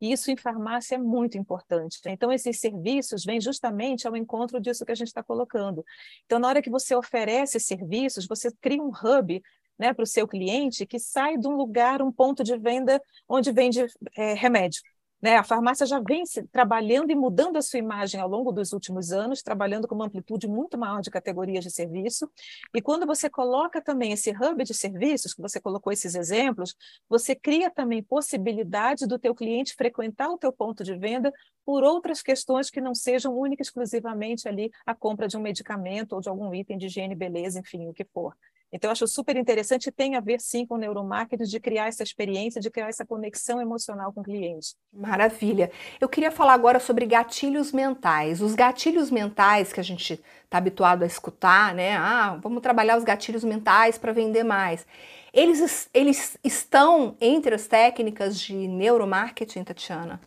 e 0.00 0.12
isso 0.12 0.30
em 0.30 0.36
farmácia 0.36 0.94
é 0.94 0.98
muito 0.98 1.36
importante. 1.36 2.00
Né? 2.04 2.12
Então, 2.12 2.32
esses 2.32 2.58
serviços 2.58 3.24
vêm 3.24 3.40
justamente 3.40 4.08
ao 4.08 4.16
encontro 4.16 4.58
disso 4.58 4.84
que 4.84 4.92
a 4.92 4.94
gente 4.94 5.08
está 5.08 5.22
colocando. 5.22 5.84
Então, 6.24 6.38
na 6.38 6.48
hora 6.48 6.62
que 6.62 6.70
você 6.70 6.94
oferece 6.94 7.60
serviços, 7.60 8.26
você 8.26 8.50
cria 8.60 8.82
um 8.82 8.88
hub 8.88 9.42
né, 9.80 9.94
para 9.94 10.02
o 10.02 10.06
seu 10.06 10.28
cliente 10.28 10.84
que 10.84 10.98
sai 10.98 11.38
de 11.38 11.48
um 11.48 11.56
lugar, 11.56 12.02
um 12.02 12.12
ponto 12.12 12.44
de 12.44 12.54
venda 12.58 13.00
onde 13.26 13.50
vende 13.50 13.86
é, 14.14 14.34
remédio. 14.34 14.82
Né? 15.22 15.36
A 15.36 15.42
farmácia 15.42 15.86
já 15.86 15.98
vem 16.00 16.26
se, 16.26 16.42
trabalhando 16.48 17.10
e 17.10 17.14
mudando 17.14 17.56
a 17.56 17.62
sua 17.62 17.78
imagem 17.78 18.20
ao 18.20 18.28
longo 18.28 18.52
dos 18.52 18.72
últimos 18.72 19.10
anos, 19.10 19.42
trabalhando 19.42 19.88
com 19.88 19.94
uma 19.94 20.06
amplitude 20.06 20.46
muito 20.46 20.76
maior 20.78 21.00
de 21.00 21.10
categorias 21.10 21.64
de 21.64 21.70
serviço. 21.70 22.30
E 22.74 22.80
quando 22.82 23.06
você 23.06 23.30
coloca 23.30 23.80
também 23.82 24.12
esse 24.12 24.30
hub 24.30 24.62
de 24.64 24.74
serviços, 24.74 25.32
que 25.32 25.40
você 25.40 25.58
colocou 25.58 25.92
esses 25.92 26.14
exemplos, 26.14 26.74
você 27.08 27.34
cria 27.34 27.70
também 27.70 28.02
possibilidade 28.02 29.06
do 29.06 29.18
teu 29.18 29.34
cliente 29.34 29.74
frequentar 29.74 30.28
o 30.28 30.38
teu 30.38 30.52
ponto 30.52 30.84
de 30.84 30.94
venda 30.94 31.32
por 31.64 31.84
outras 31.84 32.22
questões 32.22 32.70
que 32.70 32.82
não 32.82 32.94
sejam 32.94 33.34
única 33.34 33.62
exclusivamente 33.62 34.46
ali 34.48 34.70
a 34.84 34.94
compra 34.94 35.26
de 35.26 35.36
um 35.36 35.40
medicamento 35.40 36.12
ou 36.14 36.20
de 36.20 36.28
algum 36.28 36.54
item 36.54 36.76
de 36.78 36.86
higiene, 36.86 37.14
beleza, 37.14 37.60
enfim, 37.60 37.88
o 37.88 37.94
que 37.94 38.04
for. 38.04 38.34
Então, 38.72 38.88
eu 38.88 38.92
acho 38.92 39.06
super 39.08 39.36
interessante 39.36 39.88
e 39.88 39.92
tem 39.92 40.14
a 40.14 40.20
ver, 40.20 40.40
sim, 40.40 40.64
com 40.64 40.76
o 40.76 40.78
neuromarketing, 40.78 41.44
de 41.44 41.58
criar 41.58 41.88
essa 41.88 42.02
experiência, 42.02 42.60
de 42.60 42.70
criar 42.70 42.88
essa 42.88 43.04
conexão 43.04 43.60
emocional 43.60 44.12
com 44.12 44.20
o 44.20 44.24
cliente. 44.24 44.74
Maravilha. 44.92 45.72
Eu 46.00 46.08
queria 46.08 46.30
falar 46.30 46.54
agora 46.54 46.78
sobre 46.78 47.04
gatilhos 47.04 47.72
mentais. 47.72 48.40
Os 48.40 48.54
gatilhos 48.54 49.10
mentais 49.10 49.72
que 49.72 49.80
a 49.80 49.84
gente 49.84 50.22
está 50.44 50.58
habituado 50.58 51.02
a 51.02 51.06
escutar, 51.06 51.74
né? 51.74 51.96
Ah, 51.96 52.38
vamos 52.40 52.62
trabalhar 52.62 52.96
os 52.96 53.04
gatilhos 53.04 53.42
mentais 53.42 53.98
para 53.98 54.12
vender 54.12 54.44
mais. 54.44 54.86
Eles, 55.32 55.88
eles 55.92 56.38
estão 56.44 57.16
entre 57.20 57.54
as 57.54 57.66
técnicas 57.66 58.38
de 58.38 58.54
neuromarketing, 58.54 59.64
Tatiana? 59.64 60.20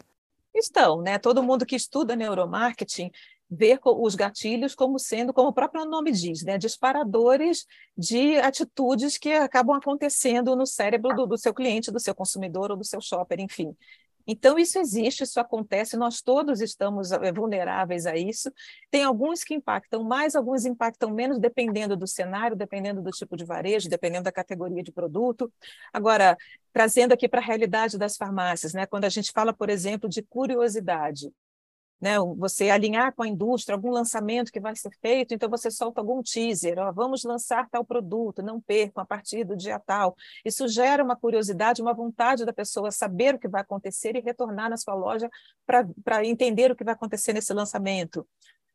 Estão, 0.53 1.01
né? 1.01 1.17
Todo 1.17 1.41
mundo 1.41 1.65
que 1.65 1.75
estuda 1.75 2.15
neuromarketing 2.15 3.09
ver 3.53 3.79
os 3.83 4.15
gatilhos 4.15 4.73
como 4.73 4.97
sendo, 4.97 5.33
como 5.33 5.49
o 5.49 5.53
próprio 5.53 5.85
nome 5.85 6.11
diz, 6.11 6.43
né, 6.43 6.57
disparadores 6.57 7.65
de 7.97 8.37
atitudes 8.37 9.17
que 9.17 9.31
acabam 9.31 9.75
acontecendo 9.75 10.55
no 10.55 10.65
cérebro 10.65 11.15
do, 11.15 11.27
do 11.27 11.37
seu 11.37 11.53
cliente, 11.53 11.91
do 11.91 11.99
seu 11.99 12.15
consumidor 12.15 12.71
ou 12.71 12.77
do 12.77 12.83
seu 12.83 12.99
shopper, 12.99 13.39
enfim. 13.39 13.75
Então, 14.25 14.57
isso 14.57 14.79
existe, 14.79 15.23
isso 15.23 15.39
acontece, 15.39 15.97
nós 15.97 16.21
todos 16.21 16.61
estamos 16.61 17.11
eh, 17.11 17.31
vulneráveis 17.33 18.05
a 18.05 18.15
isso. 18.15 18.49
Tem 18.89 19.03
alguns 19.03 19.43
que 19.43 19.53
impactam 19.53 20.03
mais, 20.03 20.33
alguns 20.33 20.65
impactam 20.65 21.11
menos, 21.11 21.39
dependendo 21.39 21.97
do 21.97 22.07
cenário, 22.07 22.55
dependendo 22.55 23.01
do 23.01 23.11
tipo 23.11 23.35
de 23.35 23.43
varejo, 23.43 23.89
dependendo 23.89 24.23
da 24.23 24.31
categoria 24.31 24.81
de 24.81 24.93
produto. 24.93 25.51
Agora, 25.91 26.37
trazendo 26.71 27.11
aqui 27.11 27.27
para 27.27 27.41
a 27.41 27.43
realidade 27.43 27.97
das 27.97 28.15
farmácias, 28.15 28.73
né? 28.73 28.85
quando 28.85 29.03
a 29.05 29.09
gente 29.09 29.31
fala, 29.31 29.53
por 29.53 29.69
exemplo, 29.69 30.07
de 30.07 30.21
curiosidade, 30.21 31.29
né, 31.99 32.19
você 32.37 32.69
alinhar 32.69 33.13
com 33.13 33.23
a 33.23 33.27
indústria 33.27 33.75
algum 33.75 33.89
lançamento 33.89 34.51
que 34.51 34.59
vai 34.59 34.75
ser 34.75 34.91
feito, 35.01 35.33
então 35.33 35.49
você 35.49 35.71
solta 35.71 36.01
algum 36.01 36.21
teaser, 36.21 36.77
ó, 36.77 36.91
vamos 36.91 37.23
lançar 37.23 37.69
tal 37.69 37.85
produto, 37.85 38.43
não 38.43 38.59
percam 38.59 39.01
a 39.01 39.05
partir 39.05 39.43
do 39.45 39.55
dia 39.55 39.79
tal. 39.79 40.15
Isso 40.43 40.67
gera 40.67 41.03
uma 41.03 41.15
curiosidade, 41.15 41.81
uma 41.81 41.93
vontade 41.93 42.45
da 42.45 42.53
pessoa 42.53 42.91
saber 42.91 43.35
o 43.35 43.39
que 43.39 43.47
vai 43.47 43.61
acontecer 43.61 44.15
e 44.15 44.19
retornar 44.19 44.69
na 44.69 44.77
sua 44.77 44.93
loja 44.93 45.29
para 45.65 46.25
entender 46.25 46.71
o 46.71 46.75
que 46.75 46.83
vai 46.83 46.93
acontecer 46.93 47.33
nesse 47.33 47.53
lançamento. 47.53 48.27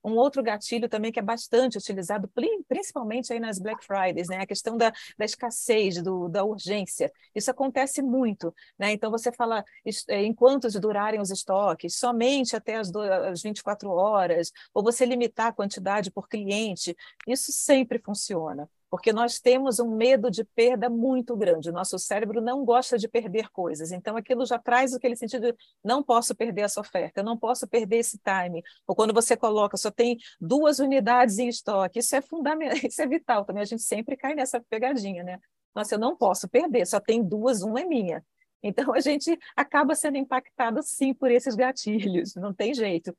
Um 0.05 0.12
outro 0.14 0.43
gatilho 0.43 0.88
também 0.88 1.11
que 1.12 1.19
é 1.19 1.23
bastante 1.23 1.78
utilizado, 1.78 2.31
principalmente 2.69 3.33
aí 3.33 3.40
nas 3.40 3.59
Black 3.59 3.85
Fridays, 3.85 4.28
né? 4.28 4.38
A 4.38 4.47
questão 4.47 4.76
da, 4.76 4.93
da 5.17 5.25
escassez, 5.25 6.02
do, 6.02 6.28
da 6.28 6.45
urgência. 6.45 7.12
Isso 7.35 7.50
acontece 7.50 8.02
muito, 8.02 8.55
né? 8.78 8.93
Então 8.93 9.11
você 9.11 9.33
fala 9.33 9.64
é, 10.09 10.25
enquanto 10.25 10.69
durarem 10.81 11.21
os 11.21 11.31
estoques, 11.31 11.97
somente 11.97 12.55
até 12.55 12.76
as, 12.76 12.90
do, 12.90 13.00
as 13.00 13.43
24 13.43 13.90
horas, 13.90 14.52
ou 14.73 14.83
você 14.83 15.05
limitar 15.05 15.49
a 15.49 15.52
quantidade 15.52 16.11
por 16.11 16.28
cliente. 16.28 16.97
Isso 17.26 17.52
sempre 17.52 17.99
funciona 17.99 18.69
porque 18.90 19.12
nós 19.12 19.38
temos 19.38 19.78
um 19.78 19.95
medo 19.95 20.30
de 20.30 20.45
perda 20.45 20.88
muito 20.88 21.37
grande. 21.37 21.71
Nosso 21.71 21.99
cérebro 21.99 22.40
não 22.40 22.64
gosta 22.64 22.97
de 22.97 23.07
perder 23.09 23.50
coisas. 23.50 23.92
Então, 23.92 24.16
aquilo 24.16 24.47
já 24.47 24.59
traz 24.59 24.95
aquele 24.95 25.16
sentido 25.16 25.52
de 25.52 25.59
não 25.85 26.02
posso 26.02 26.35
perder 26.35 26.62
essa 26.62 26.80
oferta, 26.80 27.23
não 27.23 27.37
posso 27.37 27.66
perder 27.68 27.99
esse 27.99 28.18
time. 28.18 28.62
Ou 28.87 28.95
quando 28.95 29.12
você 29.12 29.37
coloca, 29.37 29.76
só 29.76 29.90
tem 29.90 30.16
duas 30.40 30.78
unidades 30.78 31.38
em 31.38 31.49
estoque. 31.49 31.99
Isso 31.99 32.16
é 32.16 32.23
fundamental, 32.23 32.78
isso 32.87 33.02
é 33.02 33.07
vital 33.07 33.45
também. 33.45 33.62
A 33.62 33.66
gente 33.66 33.83
sempre 33.83 34.16
cai 34.16 34.35
nessa 34.35 34.61
pegadinha, 34.61 35.23
né? 35.23 35.38
Nossa, 35.75 35.95
eu 35.95 35.99
não 35.99 36.16
posso 36.16 36.49
perder, 36.49 36.87
só 36.87 36.99
tem 36.99 37.23
duas, 37.23 37.62
uma 37.62 37.80
é 37.80 37.85
minha. 37.85 38.25
Então, 38.62 38.92
a 38.92 39.00
gente 39.00 39.38
acaba 39.57 39.95
sendo 39.95 40.16
impactado, 40.16 40.83
sim, 40.83 41.14
por 41.14 41.30
esses 41.30 41.54
gatilhos, 41.54 42.35
não 42.35 42.52
tem 42.52 42.75
jeito. 42.75 43.14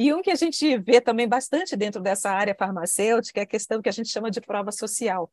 E 0.00 0.14
um 0.14 0.22
que 0.22 0.30
a 0.30 0.36
gente 0.36 0.78
vê 0.78 1.00
também 1.00 1.26
bastante 1.26 1.74
dentro 1.76 2.00
dessa 2.00 2.30
área 2.30 2.54
farmacêutica 2.56 3.40
é 3.40 3.42
a 3.42 3.46
questão 3.46 3.82
que 3.82 3.88
a 3.88 3.92
gente 3.92 4.08
chama 4.08 4.30
de 4.30 4.40
prova 4.40 4.70
social 4.70 5.28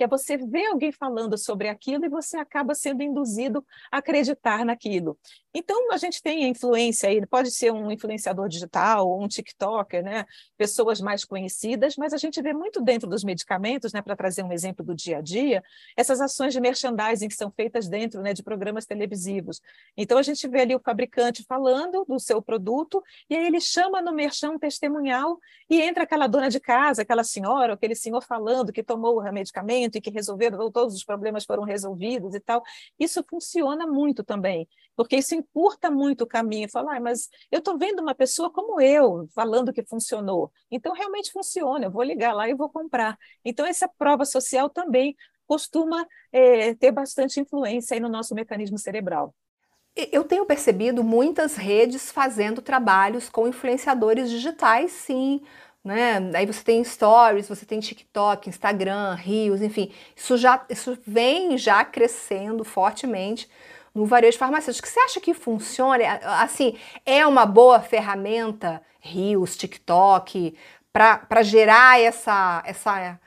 que 0.00 0.04
é 0.04 0.08
você 0.08 0.38
ver 0.38 0.64
alguém 0.64 0.90
falando 0.90 1.36
sobre 1.36 1.68
aquilo 1.68 2.06
e 2.06 2.08
você 2.08 2.38
acaba 2.38 2.74
sendo 2.74 3.02
induzido 3.02 3.62
a 3.92 3.98
acreditar 3.98 4.64
naquilo. 4.64 5.18
Então, 5.52 5.92
a 5.92 5.98
gente 5.98 6.22
tem 6.22 6.44
a 6.44 6.48
influência 6.48 7.10
aí, 7.10 7.26
pode 7.26 7.50
ser 7.50 7.70
um 7.70 7.90
influenciador 7.90 8.48
digital, 8.48 9.20
um 9.20 9.28
TikToker, 9.28 10.02
né? 10.02 10.24
pessoas 10.56 11.00
mais 11.00 11.22
conhecidas, 11.22 11.96
mas 11.96 12.14
a 12.14 12.16
gente 12.16 12.40
vê 12.40 12.54
muito 12.54 12.80
dentro 12.80 13.06
dos 13.06 13.22
medicamentos, 13.22 13.92
né? 13.92 14.00
para 14.00 14.16
trazer 14.16 14.42
um 14.42 14.52
exemplo 14.52 14.82
do 14.82 14.94
dia 14.94 15.18
a 15.18 15.20
dia, 15.20 15.62
essas 15.94 16.20
ações 16.20 16.54
de 16.54 16.60
merchandising 16.60 17.28
que 17.28 17.34
são 17.34 17.50
feitas 17.50 17.86
dentro 17.86 18.22
né? 18.22 18.32
de 18.32 18.42
programas 18.42 18.86
televisivos. 18.86 19.60
Então, 19.98 20.16
a 20.16 20.22
gente 20.22 20.48
vê 20.48 20.60
ali 20.60 20.74
o 20.74 20.80
fabricante 20.80 21.44
falando 21.46 22.06
do 22.08 22.18
seu 22.18 22.40
produto, 22.40 23.02
e 23.28 23.36
aí 23.36 23.46
ele 23.46 23.60
chama 23.60 24.00
no 24.00 24.14
merchan 24.14 24.56
testemunhal, 24.56 25.38
e 25.68 25.78
entra 25.82 26.04
aquela 26.04 26.26
dona 26.26 26.48
de 26.48 26.60
casa, 26.60 27.02
aquela 27.02 27.24
senhora, 27.24 27.74
aquele 27.74 27.94
senhor 27.94 28.22
falando 28.22 28.72
que 28.72 28.82
tomou 28.82 29.18
o 29.18 29.32
medicamento, 29.32 29.89
e 29.96 30.00
que 30.00 30.10
resolveram, 30.10 30.70
todos 30.70 30.94
os 30.94 31.04
problemas 31.04 31.44
foram 31.44 31.62
resolvidos 31.62 32.34
e 32.34 32.40
tal. 32.40 32.62
Isso 32.98 33.24
funciona 33.28 33.86
muito 33.86 34.22
também, 34.24 34.68
porque 34.96 35.16
isso 35.16 35.34
encurta 35.34 35.90
muito 35.90 36.24
o 36.24 36.26
caminho. 36.26 36.68
Falar, 36.70 36.96
ah, 36.96 37.00
mas 37.00 37.28
eu 37.50 37.58
estou 37.58 37.78
vendo 37.78 38.00
uma 38.00 38.14
pessoa 38.14 38.50
como 38.50 38.80
eu 38.80 39.28
falando 39.34 39.72
que 39.72 39.84
funcionou. 39.84 40.52
Então, 40.70 40.92
realmente 40.92 41.32
funciona, 41.32 41.86
eu 41.86 41.90
vou 41.90 42.02
ligar 42.02 42.34
lá 42.34 42.48
e 42.48 42.54
vou 42.54 42.68
comprar. 42.68 43.16
Então, 43.44 43.66
essa 43.66 43.88
prova 43.88 44.24
social 44.24 44.68
também 44.68 45.16
costuma 45.46 46.06
é, 46.30 46.74
ter 46.74 46.92
bastante 46.92 47.40
influência 47.40 47.98
no 47.98 48.08
nosso 48.08 48.34
mecanismo 48.34 48.78
cerebral. 48.78 49.34
Eu 49.96 50.22
tenho 50.22 50.46
percebido 50.46 51.02
muitas 51.02 51.56
redes 51.56 52.12
fazendo 52.12 52.62
trabalhos 52.62 53.28
com 53.28 53.48
influenciadores 53.48 54.30
digitais, 54.30 54.92
sim, 54.92 55.42
né? 55.84 56.30
Aí 56.34 56.46
você 56.46 56.62
tem 56.62 56.84
stories, 56.84 57.48
você 57.48 57.64
tem 57.64 57.80
TikTok, 57.80 58.48
Instagram, 58.48 59.14
Rios, 59.14 59.62
enfim, 59.62 59.92
isso 60.14 60.36
já 60.36 60.64
isso 60.68 60.98
vem 61.06 61.56
já 61.56 61.84
crescendo 61.84 62.64
fortemente 62.64 63.48
no 63.94 64.06
varejo 64.06 64.38
farmacêutico. 64.38 64.86
Você 64.86 65.00
acha 65.00 65.20
que 65.20 65.34
funciona? 65.34 66.04
Assim, 66.42 66.76
é 67.04 67.26
uma 67.26 67.46
boa 67.46 67.80
ferramenta, 67.80 68.82
Rios, 69.00 69.56
TikTok, 69.56 70.54
para 70.92 71.42
gerar 71.42 72.00
essa, 72.00 72.62
essa. 72.66 73.18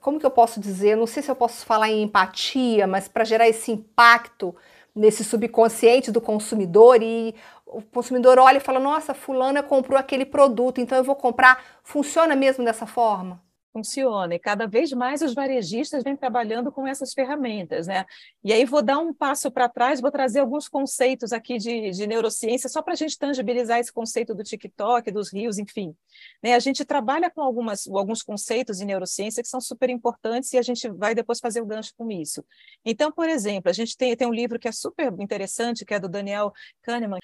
Como 0.00 0.20
que 0.20 0.26
eu 0.26 0.30
posso 0.30 0.60
dizer? 0.60 0.96
Não 0.96 1.06
sei 1.06 1.22
se 1.22 1.30
eu 1.30 1.36
posso 1.36 1.64
falar 1.66 1.90
em 1.90 2.02
empatia, 2.02 2.86
mas 2.86 3.08
para 3.08 3.24
gerar 3.24 3.48
esse 3.48 3.72
impacto 3.72 4.54
nesse 4.94 5.22
subconsciente 5.22 6.10
do 6.10 6.22
consumidor 6.22 7.02
e 7.02 7.34
o 7.66 7.82
consumidor 7.82 8.38
olha 8.38 8.58
e 8.58 8.60
fala: 8.60 8.78
Nossa, 8.80 9.14
Fulana 9.14 9.62
comprou 9.62 9.98
aquele 9.98 10.24
produto, 10.24 10.80
então 10.80 10.96
eu 10.98 11.04
vou 11.04 11.16
comprar. 11.16 11.62
Funciona 11.82 12.34
mesmo 12.36 12.64
dessa 12.64 12.86
forma? 12.86 13.44
funciona 13.76 14.34
e 14.34 14.38
cada 14.38 14.66
vez 14.66 14.90
mais 14.92 15.20
os 15.20 15.34
varejistas 15.34 16.02
vêm 16.02 16.16
trabalhando 16.16 16.72
com 16.72 16.86
essas 16.86 17.12
ferramentas, 17.12 17.86
né? 17.86 18.06
E 18.42 18.50
aí 18.50 18.64
vou 18.64 18.82
dar 18.82 18.98
um 18.98 19.12
passo 19.12 19.50
para 19.50 19.68
trás, 19.68 20.00
vou 20.00 20.10
trazer 20.10 20.40
alguns 20.40 20.66
conceitos 20.66 21.30
aqui 21.30 21.58
de, 21.58 21.90
de 21.90 22.06
neurociência 22.06 22.70
só 22.70 22.80
para 22.80 22.94
a 22.94 22.96
gente 22.96 23.18
tangibilizar 23.18 23.78
esse 23.78 23.92
conceito 23.92 24.34
do 24.34 24.42
TikTok, 24.42 25.10
dos 25.10 25.30
rios, 25.30 25.58
enfim. 25.58 25.94
Né? 26.42 26.54
A 26.54 26.58
gente 26.58 26.86
trabalha 26.86 27.30
com 27.30 27.42
algumas, 27.42 27.86
alguns 27.86 28.22
conceitos 28.22 28.78
de 28.78 28.86
neurociência 28.86 29.42
que 29.42 29.48
são 29.48 29.60
super 29.60 29.90
importantes 29.90 30.52
e 30.54 30.58
a 30.58 30.62
gente 30.62 30.88
vai 30.88 31.14
depois 31.14 31.38
fazer 31.38 31.60
o 31.60 31.66
gancho 31.66 31.92
com 31.98 32.10
isso. 32.10 32.42
Então, 32.82 33.12
por 33.12 33.28
exemplo, 33.28 33.68
a 33.70 33.74
gente 33.74 33.94
tem, 33.94 34.16
tem 34.16 34.26
um 34.26 34.32
livro 34.32 34.58
que 34.58 34.68
é 34.68 34.72
super 34.72 35.12
interessante, 35.18 35.84
que 35.84 35.92
é 35.92 36.00
do 36.00 36.08
Daniel 36.08 36.50
Kahneman, 36.80 37.20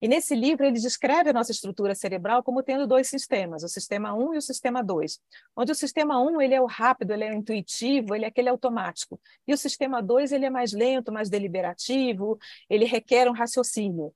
e 0.00 0.08
nesse 0.08 0.34
livro 0.34 0.66
ele 0.66 0.78
descreve 0.78 1.30
a 1.30 1.32
nossa 1.32 1.52
estrutura 1.52 1.94
cerebral 1.94 2.42
como 2.42 2.62
tendo 2.62 2.86
dois 2.86 3.08
sistemas, 3.08 3.62
o 3.62 3.68
sistema 3.68 4.12
1 4.14 4.34
e 4.34 4.38
o 4.38 4.42
sistema 4.42 4.82
2. 4.82 5.18
Onde 5.56 5.72
o 5.72 5.74
sistema 5.74 6.20
1 6.20 6.40
ele 6.42 6.54
é 6.54 6.60
o 6.60 6.66
rápido, 6.66 7.12
ele 7.12 7.24
é 7.24 7.30
o 7.30 7.34
intuitivo, 7.34 8.14
ele 8.14 8.24
é 8.24 8.28
aquele 8.28 8.48
automático. 8.48 9.18
E 9.46 9.54
o 9.54 9.58
sistema 9.58 10.02
2 10.02 10.32
ele 10.32 10.44
é 10.44 10.50
mais 10.50 10.72
lento, 10.72 11.12
mais 11.12 11.30
deliberativo, 11.30 12.38
ele 12.68 12.84
requer 12.84 13.28
um 13.28 13.32
raciocínio. 13.32 14.12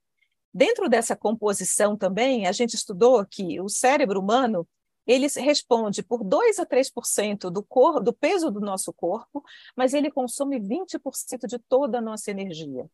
Dentro 0.52 0.88
dessa 0.88 1.16
composição 1.16 1.96
também, 1.96 2.46
a 2.46 2.52
gente 2.52 2.74
estudou 2.74 3.24
que 3.24 3.60
o 3.60 3.68
cérebro 3.68 4.20
humano 4.20 4.68
ele 5.06 5.26
responde 5.28 6.02
por 6.02 6.22
2 6.22 6.58
a 6.58 6.66
3% 6.66 7.50
do, 7.50 7.66
do 8.00 8.12
peso 8.12 8.50
do 8.50 8.60
nosso 8.60 8.92
corpo, 8.92 9.42
mas 9.74 9.94
ele 9.94 10.10
consome 10.10 10.60
20% 10.60 11.46
de 11.46 11.58
toda 11.58 11.98
a 11.98 12.02
nossa 12.02 12.30
energia. 12.30 12.88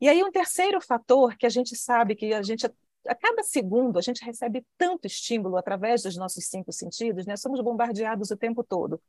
E 0.00 0.08
aí 0.08 0.22
um 0.22 0.30
terceiro 0.30 0.80
fator 0.80 1.36
que 1.36 1.46
a 1.46 1.48
gente 1.48 1.76
sabe 1.76 2.14
que 2.14 2.32
a 2.32 2.42
gente 2.42 2.66
a 3.06 3.14
cada 3.14 3.42
segundo 3.42 3.98
a 3.98 4.02
gente 4.02 4.24
recebe 4.24 4.64
tanto 4.76 5.06
estímulo 5.06 5.56
através 5.56 6.02
dos 6.02 6.16
nossos 6.16 6.44
cinco 6.46 6.72
sentidos, 6.72 7.26
né? 7.26 7.36
Somos 7.36 7.60
bombardeados 7.60 8.30
o 8.30 8.36
tempo 8.36 8.62
todo. 8.62 9.00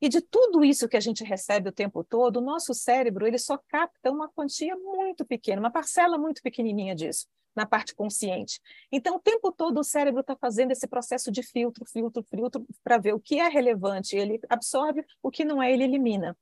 E 0.00 0.08
de 0.08 0.20
tudo 0.20 0.62
isso 0.62 0.88
que 0.88 0.96
a 0.96 1.00
gente 1.00 1.24
recebe 1.24 1.70
o 1.70 1.72
tempo 1.72 2.04
todo, 2.04 2.36
o 2.36 2.42
nosso 2.42 2.74
cérebro 2.74 3.26
ele 3.26 3.38
só 3.38 3.58
capta 3.68 4.10
uma 4.10 4.28
quantia 4.28 4.76
muito 4.76 5.24
pequena, 5.24 5.60
uma 5.60 5.70
parcela 5.70 6.18
muito 6.18 6.42
pequenininha 6.42 6.94
disso, 6.94 7.26
na 7.54 7.64
parte 7.64 7.94
consciente. 7.94 8.60
Então, 8.92 9.16
o 9.16 9.20
tempo 9.20 9.50
todo 9.50 9.80
o 9.80 9.84
cérebro 9.84 10.20
está 10.20 10.36
fazendo 10.36 10.72
esse 10.72 10.86
processo 10.86 11.32
de 11.32 11.42
filtro, 11.42 11.86
filtro, 11.86 12.22
filtro, 12.22 12.66
para 12.84 12.98
ver 12.98 13.14
o 13.14 13.20
que 13.20 13.40
é 13.40 13.48
relevante, 13.48 14.16
ele 14.16 14.38
absorve, 14.50 15.02
o 15.22 15.30
que 15.30 15.46
não 15.46 15.62
é, 15.62 15.72
ele 15.72 15.84
elimina. 15.84 16.36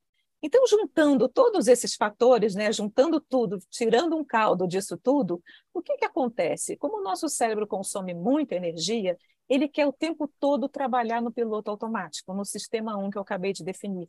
Então, 0.47 0.67
juntando 0.67 1.27
todos 1.27 1.69
esses 1.69 1.95
fatores, 1.95 2.55
né, 2.55 2.71
juntando 2.71 3.19
tudo, 3.19 3.59
tirando 3.71 4.15
um 4.15 4.23
caldo 4.23 4.69
disso 4.69 4.95
tudo, 4.95 5.43
o 5.73 5.81
que, 5.81 5.97
que 5.97 6.05
acontece? 6.05 6.77
Como 6.77 6.99
o 6.99 7.03
nosso 7.03 7.31
cérebro 7.31 7.67
consome 7.67 8.13
muita 8.13 8.55
energia, 8.55 9.17
ele 9.49 9.67
quer 9.67 9.87
o 9.87 9.93
tempo 9.93 10.31
todo 10.39 10.69
trabalhar 10.69 11.23
no 11.23 11.33
piloto 11.33 11.71
automático, 11.71 12.35
no 12.35 12.45
sistema 12.45 12.95
1 12.95 13.09
que 13.09 13.17
eu 13.17 13.23
acabei 13.23 13.55
de 13.55 13.65
definir. 13.65 14.07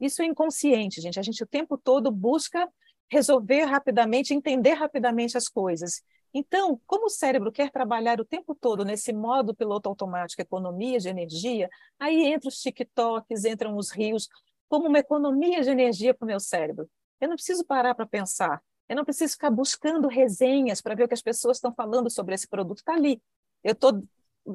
Isso 0.00 0.20
é 0.20 0.24
inconsciente, 0.24 1.00
gente. 1.00 1.20
A 1.20 1.22
gente 1.22 1.44
o 1.44 1.46
tempo 1.46 1.78
todo 1.78 2.10
busca 2.10 2.68
resolver 3.08 3.62
rapidamente, 3.62 4.34
entender 4.34 4.74
rapidamente 4.74 5.38
as 5.38 5.46
coisas. 5.46 6.02
Então, 6.34 6.80
como 6.86 7.06
o 7.06 7.10
cérebro 7.10 7.52
quer 7.52 7.70
trabalhar 7.70 8.20
o 8.20 8.24
tempo 8.24 8.52
todo 8.52 8.84
nesse 8.84 9.12
modo 9.12 9.54
piloto 9.54 9.88
automático, 9.88 10.42
economia 10.42 10.98
de 10.98 11.08
energia, 11.08 11.70
aí 12.00 12.26
entra 12.26 12.48
os 12.48 12.60
TikToks, 12.60 13.44
entram 13.44 13.76
os 13.76 13.90
rios, 13.90 14.28
como 14.68 14.88
uma 14.88 14.98
economia 14.98 15.62
de 15.62 15.70
energia 15.70 16.14
para 16.14 16.24
o 16.24 16.28
meu 16.28 16.40
cérebro. 16.40 16.88
Eu 17.20 17.28
não 17.28 17.36
preciso 17.36 17.64
parar 17.64 17.94
para 17.94 18.06
pensar. 18.06 18.62
Eu 18.88 18.96
não 18.96 19.04
preciso 19.04 19.32
ficar 19.32 19.50
buscando 19.50 20.08
resenhas 20.08 20.80
para 20.80 20.94
ver 20.94 21.04
o 21.04 21.08
que 21.08 21.14
as 21.14 21.22
pessoas 21.22 21.58
estão 21.58 21.72
falando 21.74 22.10
sobre 22.10 22.34
esse 22.34 22.48
produto. 22.48 22.78
Está 22.78 22.94
ali. 22.94 23.20
Eu 23.62 23.72
estou 23.72 24.02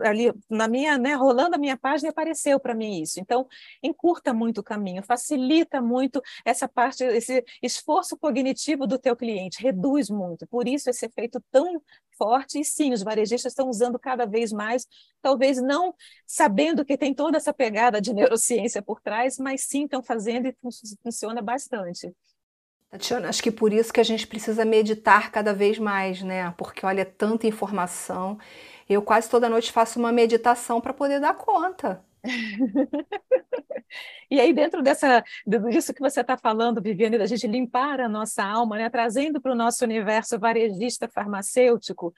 ali 0.01 0.33
na 0.49 0.67
minha, 0.67 0.97
né, 0.97 1.13
rolando 1.13 1.55
a 1.55 1.59
minha 1.59 1.77
página 1.77 2.09
apareceu 2.09 2.59
para 2.59 2.73
mim 2.73 3.01
isso. 3.01 3.19
Então, 3.19 3.47
encurta 3.81 4.33
muito 4.33 4.59
o 4.59 4.63
caminho, 4.63 5.03
facilita 5.03 5.81
muito 5.81 6.21
essa 6.43 6.67
parte, 6.67 7.03
esse 7.03 7.43
esforço 7.61 8.17
cognitivo 8.17 8.87
do 8.87 8.97
teu 8.97 9.15
cliente, 9.15 9.61
reduz 9.61 10.09
muito. 10.09 10.47
Por 10.47 10.67
isso 10.67 10.89
esse 10.89 11.05
efeito 11.05 11.41
tão 11.51 11.81
forte 12.17 12.59
e 12.59 12.65
sim, 12.65 12.93
os 12.93 13.03
varejistas 13.03 13.51
estão 13.51 13.69
usando 13.69 13.99
cada 13.99 14.25
vez 14.25 14.51
mais, 14.51 14.87
talvez 15.21 15.61
não 15.61 15.93
sabendo 16.25 16.85
que 16.85 16.97
tem 16.97 17.13
toda 17.13 17.37
essa 17.37 17.53
pegada 17.53 18.01
de 18.01 18.13
neurociência 18.13 18.81
por 18.81 19.01
trás, 19.01 19.37
mas 19.37 19.63
sim 19.65 19.85
estão 19.85 20.03
fazendo 20.03 20.47
e 20.47 20.53
fun 20.61 20.69
funciona 21.03 21.41
bastante. 21.41 22.13
Tatiana, 22.89 23.27
acho 23.29 23.41
que 23.41 23.51
por 23.51 23.73
isso 23.73 23.91
que 23.91 23.99
a 23.99 24.03
gente 24.03 24.27
precisa 24.27 24.63
meditar 24.63 25.31
cada 25.31 25.51
vez 25.51 25.79
mais, 25.79 26.21
né? 26.21 26.51
Porque 26.57 26.85
olha, 26.85 27.03
tanta 27.03 27.47
informação. 27.47 28.37
Eu 28.87 29.01
quase 29.01 29.27
toda 29.29 29.49
noite 29.49 29.71
faço 29.71 29.97
uma 29.97 30.11
meditação 30.11 30.79
para 30.79 30.93
poder 30.93 31.19
dar 31.19 31.33
conta. 31.33 32.03
E 34.29 34.39
aí, 34.39 34.53
dentro 34.53 34.81
dessa, 34.81 35.23
disso 35.45 35.93
que 35.93 35.99
você 35.99 36.21
está 36.21 36.37
falando, 36.37 36.81
Viviane, 36.81 37.17
da 37.17 37.25
gente 37.25 37.45
limpar 37.47 37.99
a 37.99 38.07
nossa 38.07 38.43
alma, 38.43 38.77
né? 38.77 38.89
trazendo 38.89 39.41
para 39.41 39.51
o 39.51 39.55
nosso 39.55 39.83
universo 39.83 40.39
varejista 40.39 41.07
farmacêutico, 41.07 42.13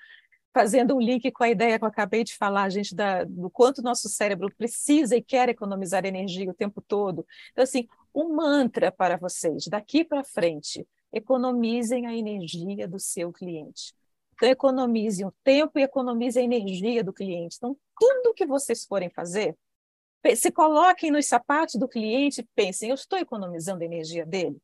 fazendo 0.53 0.95
um 0.95 1.01
link 1.01 1.29
com 1.31 1.43
a 1.43 1.50
ideia 1.50 1.77
que 1.77 1.83
eu 1.83 1.89
acabei 1.89 2.24
de 2.24 2.38
falar, 2.38 2.69
gente, 2.69 2.95
da, 2.95 3.25
do 3.25 3.50
quanto 3.50 3.81
nosso 3.81 4.07
cérebro 4.07 4.50
precisa 4.55 5.15
e 5.15 5.21
quer 5.21 5.50
economizar 5.50 6.05
energia 6.05 6.50
o 6.50 6.53
tempo 6.53 6.81
todo. 6.81 7.25
Então, 7.51 7.63
assim, 7.63 7.88
um 8.13 8.33
mantra 8.33 8.91
para 8.91 9.17
vocês, 9.17 9.67
daqui 9.67 10.05
para 10.05 10.24
frente, 10.24 10.88
economizem 11.12 12.07
a 12.07 12.15
energia 12.15 12.88
do 12.88 13.00
seu 13.00 13.33
cliente. 13.33 13.93
Então, 14.35 14.47
economizem 14.50 15.25
o 15.25 15.33
tempo 15.43 15.79
e 15.79 15.83
economizem 15.83 16.43
a 16.43 16.45
energia 16.45 17.03
do 17.03 17.12
cliente. 17.12 17.55
Então, 17.57 17.75
tudo 18.00 18.33
que 18.33 18.45
vocês 18.45 18.85
forem 18.85 19.09
fazer, 19.09 19.57
se 20.34 20.51
coloquem 20.51 21.12
nos 21.12 21.27
sapatos 21.27 21.75
do 21.75 21.88
cliente 21.88 22.48
pensem, 22.55 22.89
eu 22.89 22.96
estou 22.96 23.20
economizando 23.20 23.84
a 23.84 23.86
energia 23.86 24.25
dele? 24.25 24.58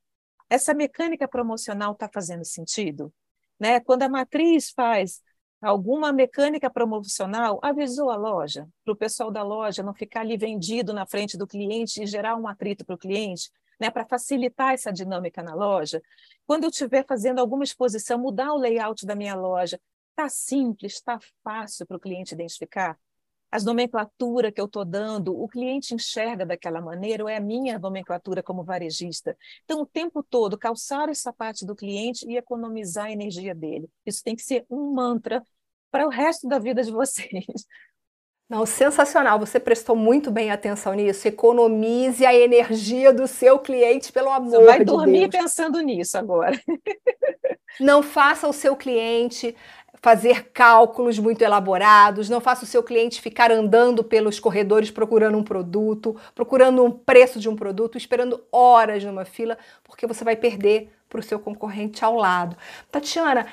Essa 0.50 0.74
mecânica 0.74 1.28
promocional 1.28 1.92
está 1.92 2.10
fazendo 2.12 2.46
sentido? 2.46 3.14
Né? 3.60 3.80
Quando 3.80 4.04
a 4.04 4.10
matriz 4.10 4.72
faz 4.72 5.22
alguma 5.62 6.12
mecânica 6.12 6.70
promocional, 6.70 7.60
avisou 7.62 8.10
a 8.10 8.16
loja, 8.16 8.68
para 8.84 8.94
o 8.94 8.98
pessoal 8.98 9.30
da 9.30 9.44
loja 9.44 9.84
não 9.84 9.94
ficar 9.94 10.22
ali 10.22 10.38
vendido 10.38 10.94
na 10.94 11.06
frente 11.06 11.38
do 11.38 11.46
cliente 11.46 12.02
e 12.02 12.08
gerar 12.08 12.36
um 12.36 12.48
atrito 12.48 12.84
para 12.84 12.96
o 12.96 12.98
cliente, 12.98 13.52
né, 13.80 13.90
para 13.90 14.06
facilitar 14.06 14.74
essa 14.74 14.92
dinâmica 14.92 15.44
na 15.44 15.54
loja. 15.54 16.02
Quando 16.48 16.64
eu 16.64 16.70
estiver 16.70 17.06
fazendo 17.06 17.40
alguma 17.40 17.64
exposição, 17.64 18.18
mudar 18.18 18.54
o 18.54 18.58
layout 18.58 19.06
da 19.06 19.16
minha 19.16 19.36
loja, 19.36 19.80
está 20.10 20.28
simples, 20.30 20.94
está 20.94 21.20
fácil 21.44 21.86
para 21.86 21.98
o 21.98 22.00
cliente 22.00 22.34
identificar. 22.34 22.98
As 23.52 23.66
nomenclaturas 23.66 24.52
que 24.54 24.62
eu 24.62 24.66
estou 24.66 24.86
dando, 24.86 25.38
o 25.38 25.48
cliente 25.48 25.94
enxerga 25.94 26.46
daquela 26.46 26.80
maneira, 26.80 27.24
ou 27.24 27.30
é 27.30 27.36
a 27.36 27.42
minha 27.42 27.78
nomenclatura 27.78 28.42
como 28.42 28.64
varejista. 28.64 29.38
Então, 29.66 29.82
o 29.82 29.86
tempo 29.86 30.24
todo, 30.24 30.58
calçar 30.58 31.10
os 31.10 31.20
sapatos 31.20 31.64
do 31.64 31.76
cliente 31.76 32.26
e 32.28 32.38
economizar 32.38 33.06
a 33.06 33.12
energia 33.12 33.54
dele. 33.54 33.90
Isso 34.06 34.24
tem 34.24 34.36
que 34.36 34.42
ser 34.42 34.66
um 34.70 34.94
mantra 34.94 35.44
para 35.92 36.08
o 36.08 36.10
resto 36.10 36.48
da 36.48 36.58
vida 36.58 36.82
de 36.82 36.92
vocês. 36.92 37.46
Não, 38.52 38.66
sensacional. 38.66 39.40
Você 39.40 39.62
prestou 39.62 39.96
muito 39.96 40.30
bem 40.30 40.52
atenção 40.52 40.94
nisso. 40.94 41.26
Economize 41.26 42.26
a 42.26 42.34
energia 42.34 43.14
do 43.14 43.26
seu 43.26 43.58
cliente, 43.58 44.12
pelo 44.12 44.30
amor 44.30 44.50
Você 44.50 44.66
vai 44.66 44.80
de 44.80 44.86
dormir 44.86 45.30
pensando 45.30 45.80
nisso 45.80 46.18
agora. 46.18 46.62
Não 47.80 48.04
faça 48.04 48.50
o 48.50 48.54
seu 48.54 48.76
cliente 48.76 49.56
fazer 50.02 50.50
cálculos 50.52 51.20
muito 51.20 51.44
elaborados, 51.44 52.28
não 52.28 52.42
faça 52.42 52.64
o 52.64 52.68
seu 52.68 52.82
cliente 52.82 53.22
ficar 53.22 53.52
andando 53.52 54.04
pelos 54.04 54.40
corredores 54.40 54.90
procurando 54.90 55.38
um 55.38 55.44
produto, 55.44 56.20
procurando 56.34 56.84
um 56.84 56.92
preço 56.92 57.40
de 57.40 57.48
um 57.48 57.56
produto, 57.56 57.98
esperando 57.98 58.44
horas 58.52 59.04
numa 59.04 59.26
fila, 59.26 59.58
porque 59.84 60.08
você 60.08 60.24
vai 60.24 60.36
perder 60.36 60.90
para 61.08 61.20
o 61.20 61.24
seu 61.24 61.40
concorrente 61.40 62.04
ao 62.04 62.16
lado. 62.16 62.58
Tatiana, 62.92 63.46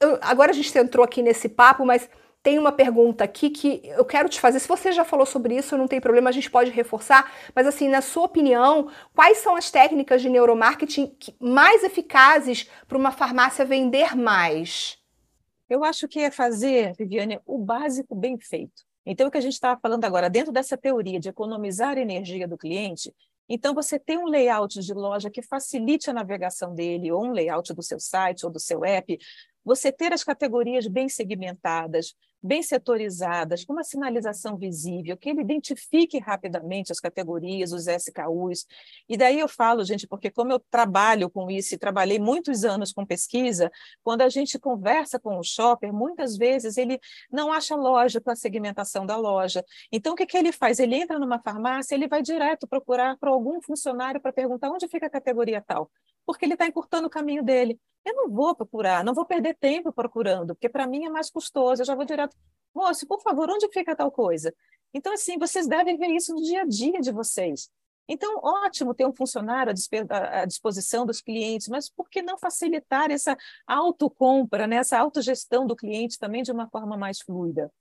eu, 0.00 0.18
agora 0.22 0.52
a 0.52 0.54
gente 0.54 0.76
entrou 0.78 1.04
aqui 1.04 1.20
nesse 1.20 1.48
papo, 1.48 1.84
mas 1.84 2.08
tem 2.42 2.58
uma 2.58 2.72
pergunta 2.72 3.22
aqui 3.22 3.50
que 3.50 3.82
eu 3.84 4.04
quero 4.04 4.28
te 4.28 4.40
fazer. 4.40 4.58
Se 4.60 4.68
você 4.68 4.92
já 4.92 5.04
falou 5.04 5.26
sobre 5.26 5.54
isso, 5.54 5.76
não 5.76 5.86
tem 5.86 6.00
problema, 6.00 6.30
a 6.30 6.32
gente 6.32 6.50
pode 6.50 6.70
reforçar. 6.70 7.30
Mas, 7.54 7.66
assim, 7.66 7.88
na 7.88 8.00
sua 8.00 8.24
opinião, 8.24 8.88
quais 9.14 9.38
são 9.38 9.54
as 9.54 9.70
técnicas 9.70 10.22
de 10.22 10.30
neuromarketing 10.30 11.14
mais 11.38 11.84
eficazes 11.84 12.66
para 12.88 12.96
uma 12.96 13.10
farmácia 13.10 13.64
vender 13.66 14.16
mais? 14.16 14.99
Eu 15.70 15.84
acho 15.84 16.08
que 16.08 16.18
é 16.18 16.32
fazer, 16.32 16.94
Viviane, 16.96 17.38
o 17.46 17.56
básico 17.56 18.12
bem 18.16 18.36
feito. 18.36 18.82
Então, 19.06 19.28
o 19.28 19.30
que 19.30 19.38
a 19.38 19.40
gente 19.40 19.52
estava 19.52 19.80
falando 19.80 20.04
agora, 20.04 20.28
dentro 20.28 20.52
dessa 20.52 20.76
teoria 20.76 21.20
de 21.20 21.28
economizar 21.28 21.96
energia 21.96 22.48
do 22.48 22.58
cliente, 22.58 23.14
então 23.48 23.72
você 23.72 23.96
tem 23.96 24.18
um 24.18 24.26
layout 24.26 24.80
de 24.80 24.92
loja 24.92 25.30
que 25.30 25.40
facilite 25.40 26.10
a 26.10 26.12
navegação 26.12 26.74
dele, 26.74 27.12
ou 27.12 27.24
um 27.24 27.30
layout 27.30 27.72
do 27.72 27.82
seu 27.84 28.00
site 28.00 28.44
ou 28.44 28.50
do 28.50 28.58
seu 28.58 28.84
app, 28.84 29.16
você 29.64 29.92
ter 29.92 30.12
as 30.12 30.24
categorias 30.24 30.88
bem 30.88 31.08
segmentadas, 31.08 32.14
bem 32.42 32.62
setorizadas, 32.62 33.64
com 33.64 33.72
uma 33.72 33.84
sinalização 33.84 34.56
visível, 34.56 35.16
que 35.16 35.28
ele 35.28 35.42
identifique 35.42 36.18
rapidamente 36.18 36.90
as 36.90 36.98
categorias, 36.98 37.72
os 37.72 37.86
SKUs. 37.86 38.66
E 39.08 39.16
daí 39.16 39.38
eu 39.38 39.48
falo, 39.48 39.84
gente, 39.84 40.06
porque 40.06 40.30
como 40.30 40.52
eu 40.52 40.58
trabalho 40.70 41.28
com 41.28 41.50
isso 41.50 41.74
e 41.74 41.78
trabalhei 41.78 42.18
muitos 42.18 42.64
anos 42.64 42.92
com 42.92 43.04
pesquisa, 43.04 43.70
quando 44.02 44.22
a 44.22 44.28
gente 44.28 44.58
conversa 44.58 45.18
com 45.18 45.38
o 45.38 45.42
shopper, 45.42 45.92
muitas 45.92 46.36
vezes 46.36 46.76
ele 46.76 46.98
não 47.30 47.52
acha 47.52 47.76
lógico 47.76 48.30
a 48.30 48.36
segmentação 48.36 49.04
da 49.04 49.16
loja. 49.16 49.64
Então, 49.92 50.14
o 50.14 50.16
que, 50.16 50.26
que 50.26 50.36
ele 50.36 50.52
faz? 50.52 50.78
Ele 50.78 50.96
entra 50.96 51.18
numa 51.18 51.38
farmácia, 51.38 51.94
ele 51.94 52.08
vai 52.08 52.22
direto 52.22 52.66
procurar 52.66 53.16
para 53.18 53.30
algum 53.30 53.60
funcionário 53.60 54.20
para 54.20 54.32
perguntar 54.32 54.70
onde 54.70 54.88
fica 54.88 55.06
a 55.06 55.10
categoria 55.10 55.60
tal, 55.60 55.90
porque 56.30 56.44
ele 56.44 56.54
está 56.54 56.66
encurtando 56.66 57.08
o 57.08 57.10
caminho 57.10 57.42
dele. 57.42 57.78
Eu 58.04 58.14
não 58.14 58.30
vou 58.30 58.54
procurar, 58.54 59.04
não 59.04 59.12
vou 59.12 59.26
perder 59.26 59.56
tempo 59.58 59.92
procurando, 59.92 60.54
porque 60.54 60.68
para 60.68 60.86
mim 60.86 61.04
é 61.04 61.10
mais 61.10 61.28
custoso, 61.28 61.82
eu 61.82 61.86
já 61.86 61.94
vou 61.94 62.04
direto. 62.04 62.36
Moço, 62.74 63.06
por 63.06 63.20
favor, 63.20 63.50
onde 63.50 63.68
fica 63.72 63.96
tal 63.96 64.12
coisa? 64.12 64.54
Então, 64.94 65.12
assim, 65.12 65.36
vocês 65.38 65.66
devem 65.66 65.96
ver 65.98 66.08
isso 66.08 66.32
no 66.32 66.40
dia 66.40 66.62
a 66.62 66.64
dia 66.64 67.00
de 67.00 67.10
vocês. 67.10 67.68
Então, 68.08 68.40
ótimo 68.42 68.94
ter 68.94 69.06
um 69.06 69.12
funcionário 69.12 69.72
à 70.08 70.44
disposição 70.44 71.04
dos 71.04 71.20
clientes, 71.20 71.68
mas 71.68 71.88
por 71.90 72.08
que 72.08 72.22
não 72.22 72.38
facilitar 72.38 73.10
essa 73.10 73.36
autocompra, 73.66 74.66
né? 74.66 74.76
essa 74.76 74.98
autogestão 74.98 75.66
do 75.66 75.76
cliente 75.76 76.18
também 76.18 76.42
de 76.42 76.52
uma 76.52 76.68
forma 76.68 76.96
mais 76.96 77.20
fluida? 77.20 77.72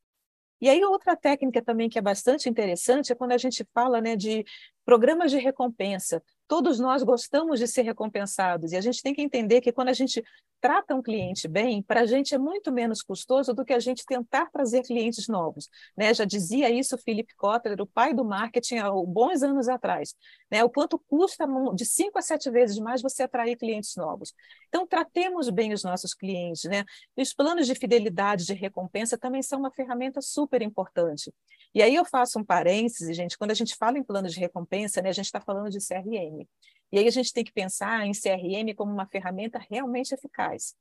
E 0.61 0.67
aí, 0.67 0.83
outra 0.83 1.15
técnica 1.15 1.61
também 1.61 1.87
que 1.87 1.97
é 1.97 2.01
bastante 2.01 2.49
interessante 2.49 3.11
é 3.11 3.15
quando 3.15 3.31
a 3.31 3.37
gente 3.37 3.65
fala 3.73 4.01
né, 4.01 4.15
de 4.15 4.43
programas 4.83 5.31
de 5.31 5.37
recompensa 5.37 6.21
todos 6.49 6.79
nós 6.79 7.03
gostamos 7.03 7.59
de 7.59 7.67
ser 7.67 7.83
recompensados 7.83 8.71
e 8.71 8.75
a 8.75 8.81
gente 8.81 9.03
tem 9.03 9.13
que 9.13 9.21
entender 9.21 9.61
que 9.61 9.71
quando 9.71 9.89
a 9.89 9.93
gente 9.93 10.23
trata 10.59 10.95
um 10.95 11.01
cliente 11.01 11.47
bem, 11.47 11.81
para 11.81 12.01
a 12.01 12.05
gente 12.07 12.33
é 12.33 12.39
muito 12.39 12.71
menos 12.71 13.03
custoso 13.03 13.53
do 13.53 13.63
que 13.63 13.71
a 13.71 13.79
gente 13.79 14.03
tentar 14.03 14.49
trazer 14.49 14.81
clientes 14.81 15.27
novos. 15.27 15.69
Né? 15.95 16.11
Já 16.11 16.25
dizia 16.25 16.67
isso 16.71 16.97
Philip 16.97 17.35
Kotler, 17.35 17.79
o 17.79 17.85
pai 17.85 18.15
do 18.15 18.25
marketing, 18.25 18.79
há 18.79 18.89
bons 18.91 19.43
anos 19.43 19.69
atrás. 19.69 20.15
Né? 20.51 20.63
O 20.63 20.71
quanto 20.71 20.97
custa 21.07 21.45
de 21.75 21.85
cinco 21.85 22.17
a 22.17 22.21
sete 22.21 22.49
vezes 22.49 22.79
mais 22.79 23.01
você 23.01 23.23
atrair 23.23 23.55
clientes 23.55 23.95
novos. 23.95 24.33
Então, 24.67 24.87
tratemos 24.87 25.49
bem 25.51 25.71
os 25.71 25.83
nossos 25.83 26.15
clientes. 26.15 26.63
Né? 26.63 26.83
Os 27.15 27.31
planos 27.31 27.67
de 27.67 27.75
fidelidade, 27.75 28.45
de 28.45 28.53
recompensa, 28.53 29.19
também 29.19 29.43
são 29.43 29.59
uma 29.59 29.71
ferramenta 29.71 30.19
super 30.19 30.63
importante. 30.63 31.31
E 31.73 31.81
aí 31.81 31.95
eu 31.95 32.05
faço 32.05 32.39
um 32.39 32.43
parêntese, 32.43 33.13
gente, 33.13 33.37
quando 33.37 33.51
a 33.51 33.55
gente 33.55 33.75
fala 33.75 33.97
em 33.97 34.03
plano 34.03 34.27
de 34.27 34.39
recompensa, 34.39 35.01
né, 35.01 35.09
a 35.09 35.13
gente 35.13 35.25
está 35.25 35.39
falando 35.39 35.69
de 35.69 35.79
CRM. 35.79 36.47
E 36.91 36.99
aí 36.99 37.07
a 37.07 37.11
gente 37.11 37.31
tem 37.31 37.43
que 37.43 37.51
pensar 37.53 38.05
em 38.05 38.11
CRM 38.13 38.73
como 38.75 38.91
uma 38.91 39.05
ferramenta 39.07 39.59
realmente 39.69 40.13
eficaz. 40.13 40.75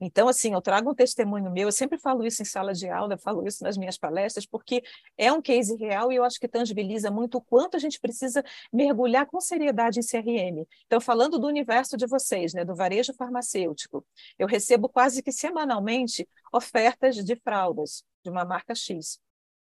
Então, 0.00 0.28
assim, 0.28 0.52
eu 0.52 0.62
trago 0.62 0.90
um 0.90 0.94
testemunho 0.94 1.50
meu, 1.50 1.68
eu 1.68 1.72
sempre 1.72 1.98
falo 1.98 2.24
isso 2.24 2.40
em 2.40 2.44
sala 2.44 2.72
de 2.72 2.88
aula, 2.88 3.14
eu 3.14 3.18
falo 3.18 3.46
isso 3.46 3.64
nas 3.64 3.76
minhas 3.76 3.98
palestras, 3.98 4.46
porque 4.46 4.82
é 5.16 5.32
um 5.32 5.42
case 5.42 5.74
real 5.76 6.12
e 6.12 6.16
eu 6.16 6.24
acho 6.24 6.38
que 6.38 6.46
tangibiliza 6.46 7.10
muito 7.10 7.38
o 7.38 7.40
quanto 7.40 7.76
a 7.76 7.80
gente 7.80 7.98
precisa 7.98 8.44
mergulhar 8.72 9.26
com 9.26 9.40
seriedade 9.40 9.98
em 9.98 10.02
CRM. 10.02 10.64
Então, 10.86 11.00
falando 11.00 11.38
do 11.38 11.48
universo 11.48 11.96
de 11.96 12.06
vocês, 12.06 12.54
né, 12.54 12.64
do 12.64 12.76
varejo 12.76 13.12
farmacêutico, 13.14 14.06
eu 14.38 14.46
recebo 14.46 14.88
quase 14.88 15.20
que 15.22 15.32
semanalmente 15.32 16.28
ofertas 16.52 17.16
de 17.16 17.34
fraldas 17.34 18.04
de 18.22 18.30
uma 18.30 18.44
marca 18.44 18.76
X. 18.76 19.18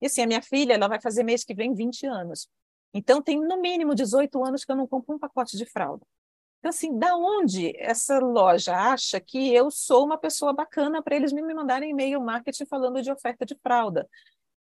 E 0.01 0.07
assim, 0.07 0.23
a 0.23 0.27
minha 0.27 0.43
filha, 0.43 0.75
ela 0.75 0.89
vai 0.89 1.01
fazer 1.01 1.23
mês 1.23 1.45
que 1.45 1.55
vem 1.55 1.75
20 1.75 2.07
anos. 2.07 2.49
Então, 2.93 3.23
tem 3.23 3.39
no 3.41 3.61
mínimo 3.61 3.95
18 3.95 4.45
anos 4.45 4.65
que 4.65 4.73
eu 4.73 4.77
não 4.77 4.87
compro 4.87 5.15
um 5.15 5.19
pacote 5.19 5.57
de 5.57 5.65
fralda. 5.65 6.05
Então, 6.59 6.71
assim, 6.71 6.99
da 6.99 7.17
onde 7.17 7.73
essa 7.79 8.19
loja 8.19 8.75
acha 8.77 9.19
que 9.21 9.55
eu 9.55 9.71
sou 9.71 10.05
uma 10.05 10.19
pessoa 10.19 10.53
bacana 10.53 11.03
para 11.03 11.17
eles 11.17 11.33
me 11.33 11.43
mandarem 11.43 11.91
e-mail 11.91 12.21
marketing 12.21 12.67
falando 12.67 13.01
de 13.01 13.11
oferta 13.11 13.47
de 13.47 13.55
fralda? 13.63 14.09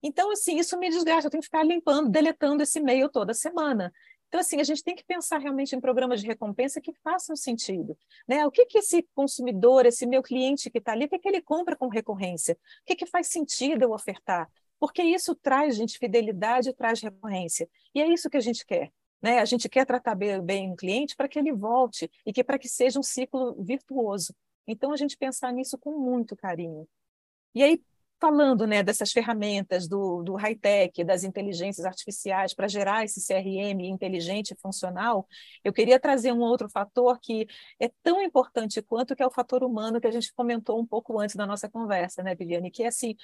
Então, 0.02 0.30
assim, 0.30 0.56
isso 0.58 0.78
me 0.78 0.88
desgasta, 0.88 1.26
eu 1.26 1.30
tenho 1.30 1.40
que 1.40 1.46
ficar 1.46 1.64
limpando, 1.64 2.08
deletando 2.08 2.62
esse 2.62 2.78
e-mail 2.78 3.08
toda 3.08 3.34
semana. 3.34 3.92
Então, 4.28 4.40
assim, 4.40 4.60
a 4.60 4.64
gente 4.64 4.84
tem 4.84 4.94
que 4.94 5.04
pensar 5.04 5.38
realmente 5.38 5.74
em 5.74 5.80
programas 5.80 6.20
de 6.20 6.26
recompensa 6.28 6.80
que 6.80 6.92
façam 7.02 7.34
sentido. 7.34 7.98
Né? 8.28 8.46
O 8.46 8.50
que, 8.50 8.64
que 8.64 8.78
esse 8.78 9.02
consumidor, 9.12 9.84
esse 9.84 10.06
meu 10.06 10.22
cliente 10.22 10.70
que 10.70 10.78
está 10.78 10.92
ali, 10.92 11.06
o 11.06 11.08
que, 11.08 11.18
que 11.18 11.28
ele 11.28 11.42
compra 11.42 11.74
com 11.74 11.88
recorrência? 11.88 12.54
O 12.54 12.86
que, 12.86 12.94
que 12.94 13.06
faz 13.06 13.26
sentido 13.26 13.82
eu 13.82 13.90
ofertar? 13.92 14.48
Porque 14.80 15.02
isso 15.02 15.34
traz, 15.34 15.76
gente, 15.76 15.98
fidelidade, 15.98 16.72
traz 16.72 17.02
recorrência. 17.02 17.68
E 17.94 18.00
é 18.00 18.08
isso 18.08 18.30
que 18.30 18.38
a 18.38 18.40
gente 18.40 18.64
quer. 18.64 18.90
Né? 19.20 19.38
A 19.38 19.44
gente 19.44 19.68
quer 19.68 19.84
tratar 19.84 20.14
bem 20.14 20.72
o 20.72 20.76
cliente 20.76 21.14
para 21.14 21.28
que 21.28 21.38
ele 21.38 21.52
volte 21.52 22.10
e 22.24 22.32
que 22.32 22.42
para 22.42 22.58
que 22.58 22.66
seja 22.68 22.98
um 22.98 23.02
ciclo 23.02 23.54
virtuoso. 23.62 24.34
Então, 24.66 24.92
a 24.92 24.96
gente 24.96 25.18
pensar 25.18 25.52
nisso 25.52 25.76
com 25.78 25.98
muito 25.98 26.34
carinho. 26.34 26.88
E 27.54 27.62
aí, 27.62 27.82
falando 28.20 28.66
né, 28.66 28.82
dessas 28.82 29.12
ferramentas 29.12 29.88
do, 29.88 30.22
do 30.22 30.34
high-tech, 30.34 31.02
das 31.04 31.24
inteligências 31.24 31.84
artificiais 31.84 32.54
para 32.54 32.68
gerar 32.68 33.04
esse 33.04 33.20
CRM 33.26 33.82
inteligente 33.82 34.52
e 34.52 34.56
funcional, 34.56 35.26
eu 35.64 35.72
queria 35.72 35.98
trazer 35.98 36.32
um 36.32 36.40
outro 36.40 36.68
fator 36.70 37.18
que 37.20 37.46
é 37.80 37.90
tão 38.02 38.22
importante 38.22 38.80
quanto 38.80 39.16
que 39.16 39.22
é 39.22 39.26
o 39.26 39.30
fator 39.30 39.64
humano 39.64 40.00
que 40.00 40.06
a 40.06 40.10
gente 40.10 40.32
comentou 40.34 40.78
um 40.80 40.86
pouco 40.86 41.18
antes 41.18 41.34
da 41.34 41.46
nossa 41.46 41.68
conversa, 41.68 42.22
né, 42.22 42.34
Viviane? 42.34 42.70
Que 42.70 42.84
é 42.84 42.88
assim, 42.88 43.16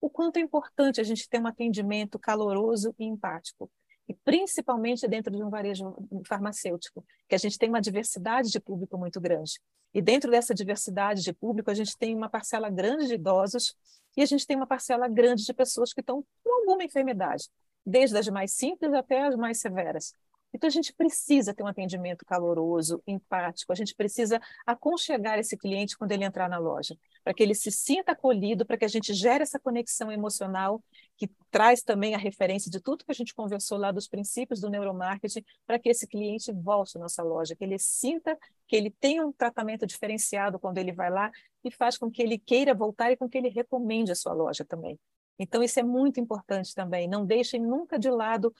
o 0.00 0.08
quanto 0.08 0.36
é 0.36 0.40
importante 0.40 1.00
a 1.00 1.04
gente 1.04 1.28
ter 1.28 1.40
um 1.40 1.46
atendimento 1.46 2.18
caloroso 2.18 2.94
e 2.98 3.04
empático 3.04 3.70
e 4.08 4.14
principalmente 4.14 5.06
dentro 5.06 5.34
de 5.36 5.42
um 5.42 5.50
varejo 5.50 5.94
farmacêutico, 6.26 7.04
que 7.28 7.34
a 7.34 7.38
gente 7.38 7.58
tem 7.58 7.68
uma 7.68 7.80
diversidade 7.80 8.50
de 8.50 8.58
público 8.58 8.96
muito 8.96 9.20
grande. 9.20 9.60
E 9.92 10.00
dentro 10.00 10.30
dessa 10.30 10.54
diversidade 10.54 11.22
de 11.22 11.32
público, 11.32 11.70
a 11.70 11.74
gente 11.74 11.96
tem 11.96 12.16
uma 12.16 12.28
parcela 12.28 12.70
grande 12.70 13.06
de 13.06 13.14
idosos 13.14 13.76
e 14.16 14.22
a 14.22 14.26
gente 14.26 14.46
tem 14.46 14.56
uma 14.56 14.66
parcela 14.66 15.08
grande 15.08 15.44
de 15.44 15.52
pessoas 15.52 15.92
que 15.92 16.00
estão 16.00 16.24
com 16.42 16.60
alguma 16.60 16.84
enfermidade, 16.84 17.48
desde 17.84 18.16
as 18.16 18.28
mais 18.28 18.52
simples 18.52 18.92
até 18.94 19.26
as 19.26 19.36
mais 19.36 19.60
severas. 19.60 20.14
Então, 20.52 20.66
a 20.66 20.70
gente 20.70 20.92
precisa 20.94 21.52
ter 21.52 21.62
um 21.62 21.66
atendimento 21.66 22.24
caloroso, 22.24 23.02
empático, 23.06 23.70
a 23.70 23.74
gente 23.74 23.94
precisa 23.94 24.40
aconchegar 24.66 25.38
esse 25.38 25.56
cliente 25.56 25.96
quando 25.96 26.12
ele 26.12 26.24
entrar 26.24 26.48
na 26.48 26.58
loja, 26.58 26.96
para 27.22 27.34
que 27.34 27.42
ele 27.42 27.54
se 27.54 27.70
sinta 27.70 28.12
acolhido, 28.12 28.64
para 28.64 28.78
que 28.78 28.84
a 28.84 28.88
gente 28.88 29.12
gere 29.12 29.42
essa 29.42 29.58
conexão 29.58 30.10
emocional, 30.10 30.82
que 31.16 31.30
traz 31.50 31.82
também 31.82 32.14
a 32.14 32.18
referência 32.18 32.70
de 32.70 32.80
tudo 32.80 33.04
que 33.04 33.12
a 33.12 33.14
gente 33.14 33.34
conversou 33.34 33.76
lá 33.76 33.92
dos 33.92 34.08
princípios 34.08 34.60
do 34.60 34.70
neuromarketing, 34.70 35.44
para 35.66 35.78
que 35.78 35.90
esse 35.90 36.06
cliente 36.06 36.50
volte 36.52 36.96
à 36.96 37.00
nossa 37.00 37.22
loja, 37.22 37.54
que 37.54 37.64
ele 37.64 37.78
sinta 37.78 38.38
que 38.66 38.76
ele 38.76 38.90
tem 38.90 39.22
um 39.22 39.32
tratamento 39.32 39.86
diferenciado 39.86 40.58
quando 40.58 40.78
ele 40.78 40.92
vai 40.92 41.10
lá 41.10 41.30
e 41.64 41.70
faz 41.70 41.98
com 41.98 42.10
que 42.10 42.22
ele 42.22 42.38
queira 42.38 42.74
voltar 42.74 43.12
e 43.12 43.16
com 43.16 43.28
que 43.28 43.36
ele 43.36 43.48
recomende 43.48 44.12
a 44.12 44.14
sua 44.14 44.32
loja 44.32 44.64
também. 44.64 44.98
Então, 45.38 45.62
isso 45.62 45.78
é 45.78 45.82
muito 45.82 46.18
importante 46.18 46.74
também. 46.74 47.06
Não 47.06 47.24
deixem 47.24 47.60
nunca 47.60 47.98
de 47.98 48.10
lado 48.10 48.52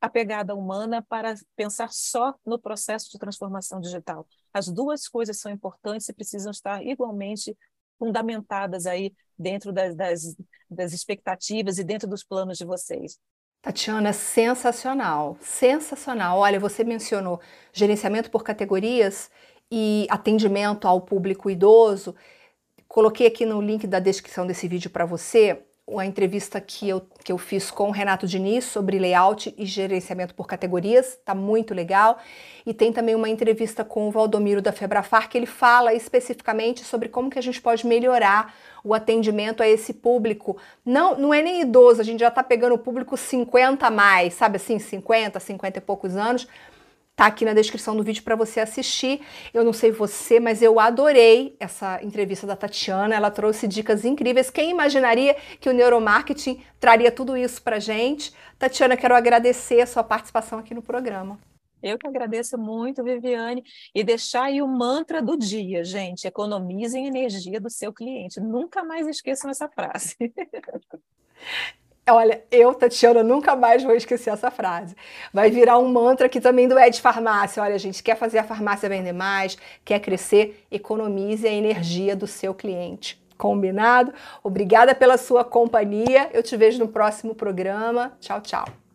a 0.00 0.08
pegada 0.08 0.54
humana 0.54 1.04
para 1.08 1.34
pensar 1.54 1.90
só 1.92 2.34
no 2.44 2.58
processo 2.58 3.10
de 3.10 3.18
transformação 3.18 3.80
digital. 3.80 4.26
As 4.52 4.68
duas 4.68 5.08
coisas 5.08 5.38
são 5.40 5.50
importantes 5.50 6.08
e 6.08 6.12
precisam 6.12 6.50
estar 6.50 6.84
igualmente 6.84 7.56
fundamentadas 7.98 8.86
aí 8.86 9.12
dentro 9.38 9.72
das, 9.72 9.94
das, 9.94 10.36
das 10.70 10.92
expectativas 10.92 11.78
e 11.78 11.84
dentro 11.84 12.08
dos 12.08 12.22
planos 12.22 12.58
de 12.58 12.64
vocês. 12.64 13.18
Tatiana, 13.62 14.12
sensacional, 14.12 15.36
sensacional. 15.40 16.38
Olha, 16.38 16.60
você 16.60 16.84
mencionou 16.84 17.40
gerenciamento 17.72 18.30
por 18.30 18.44
categorias 18.44 19.30
e 19.70 20.06
atendimento 20.08 20.86
ao 20.86 21.00
público 21.00 21.50
idoso. 21.50 22.14
Coloquei 22.86 23.26
aqui 23.26 23.44
no 23.44 23.60
link 23.60 23.86
da 23.86 23.98
descrição 23.98 24.46
desse 24.46 24.68
vídeo 24.68 24.88
para 24.90 25.04
você 25.04 25.65
uma 25.86 26.04
entrevista 26.04 26.60
que 26.60 26.88
eu, 26.88 27.00
que 27.22 27.30
eu 27.30 27.38
fiz 27.38 27.70
com 27.70 27.88
o 27.88 27.92
Renato 27.92 28.26
Diniz 28.26 28.64
sobre 28.64 28.98
layout 28.98 29.54
e 29.56 29.64
gerenciamento 29.64 30.34
por 30.34 30.44
categorias, 30.44 31.16
tá 31.24 31.32
muito 31.32 31.72
legal. 31.72 32.18
E 32.66 32.74
tem 32.74 32.92
também 32.92 33.14
uma 33.14 33.28
entrevista 33.28 33.84
com 33.84 34.08
o 34.08 34.10
Valdomiro 34.10 34.60
da 34.60 34.72
Febrafar, 34.72 35.28
que 35.28 35.38
ele 35.38 35.46
fala 35.46 35.94
especificamente 35.94 36.82
sobre 36.82 37.08
como 37.08 37.30
que 37.30 37.38
a 37.38 37.42
gente 37.42 37.62
pode 37.62 37.86
melhorar 37.86 38.52
o 38.82 38.94
atendimento 38.94 39.62
a 39.62 39.68
esse 39.68 39.92
público. 39.92 40.56
Não, 40.84 41.16
não 41.16 41.32
é 41.32 41.40
nem 41.40 41.60
idoso, 41.60 42.00
a 42.00 42.04
gente 42.04 42.18
já 42.18 42.32
tá 42.32 42.42
pegando 42.42 42.74
o 42.74 42.78
público 42.78 43.16
50 43.16 43.86
a 43.86 43.90
mais, 43.90 44.34
sabe 44.34 44.56
assim, 44.56 44.80
50, 44.80 45.38
50 45.38 45.78
e 45.78 45.80
poucos 45.80 46.16
anos, 46.16 46.48
Tá 47.16 47.24
aqui 47.24 47.46
na 47.46 47.54
descrição 47.54 47.96
do 47.96 48.02
vídeo 48.02 48.22
para 48.22 48.36
você 48.36 48.60
assistir. 48.60 49.22
Eu 49.54 49.64
não 49.64 49.72
sei 49.72 49.90
você, 49.90 50.38
mas 50.38 50.60
eu 50.60 50.78
adorei 50.78 51.56
essa 51.58 51.98
entrevista 52.04 52.46
da 52.46 52.54
Tatiana. 52.54 53.14
Ela 53.14 53.30
trouxe 53.30 53.66
dicas 53.66 54.04
incríveis. 54.04 54.50
Quem 54.50 54.70
imaginaria 54.70 55.34
que 55.58 55.70
o 55.70 55.72
neuromarketing 55.72 56.62
traria 56.78 57.10
tudo 57.10 57.34
isso 57.34 57.62
para 57.62 57.80
gente? 57.80 58.34
Tatiana, 58.58 58.98
quero 58.98 59.14
agradecer 59.14 59.80
a 59.80 59.86
sua 59.86 60.04
participação 60.04 60.58
aqui 60.58 60.74
no 60.74 60.82
programa. 60.82 61.40
Eu 61.82 61.98
que 61.98 62.06
agradeço 62.06 62.58
muito, 62.58 63.02
Viviane, 63.02 63.64
e 63.94 64.04
deixar 64.04 64.44
aí 64.44 64.60
o 64.60 64.68
mantra 64.68 65.22
do 65.22 65.38
dia, 65.38 65.84
gente: 65.84 66.26
economizem 66.26 67.06
energia 67.06 67.58
do 67.58 67.70
seu 67.70 67.94
cliente. 67.94 68.40
Nunca 68.40 68.84
mais 68.84 69.06
esqueçam 69.06 69.50
essa 69.50 69.66
frase. 69.70 70.16
Olha, 72.08 72.40
eu, 72.52 72.72
Tatiana, 72.72 73.24
nunca 73.24 73.56
mais 73.56 73.82
vou 73.82 73.92
esquecer 73.92 74.30
essa 74.30 74.48
frase. 74.48 74.94
Vai 75.32 75.50
virar 75.50 75.78
um 75.78 75.88
mantra 75.88 76.26
aqui 76.26 76.40
também 76.40 76.68
do 76.68 76.78
Ed 76.78 77.00
Farmácia. 77.00 77.60
Olha, 77.60 77.76
gente, 77.78 78.00
quer 78.00 78.16
fazer 78.16 78.38
a 78.38 78.44
farmácia 78.44 78.88
vender 78.88 79.12
mais, 79.12 79.58
quer 79.84 79.98
crescer, 79.98 80.64
economize 80.70 81.44
a 81.46 81.50
energia 81.50 82.14
do 82.14 82.28
seu 82.28 82.54
cliente. 82.54 83.20
Combinado? 83.36 84.14
Obrigada 84.42 84.94
pela 84.94 85.18
sua 85.18 85.44
companhia. 85.44 86.30
Eu 86.32 86.44
te 86.44 86.56
vejo 86.56 86.78
no 86.78 86.88
próximo 86.88 87.34
programa. 87.34 88.16
Tchau, 88.20 88.40
tchau. 88.40 88.85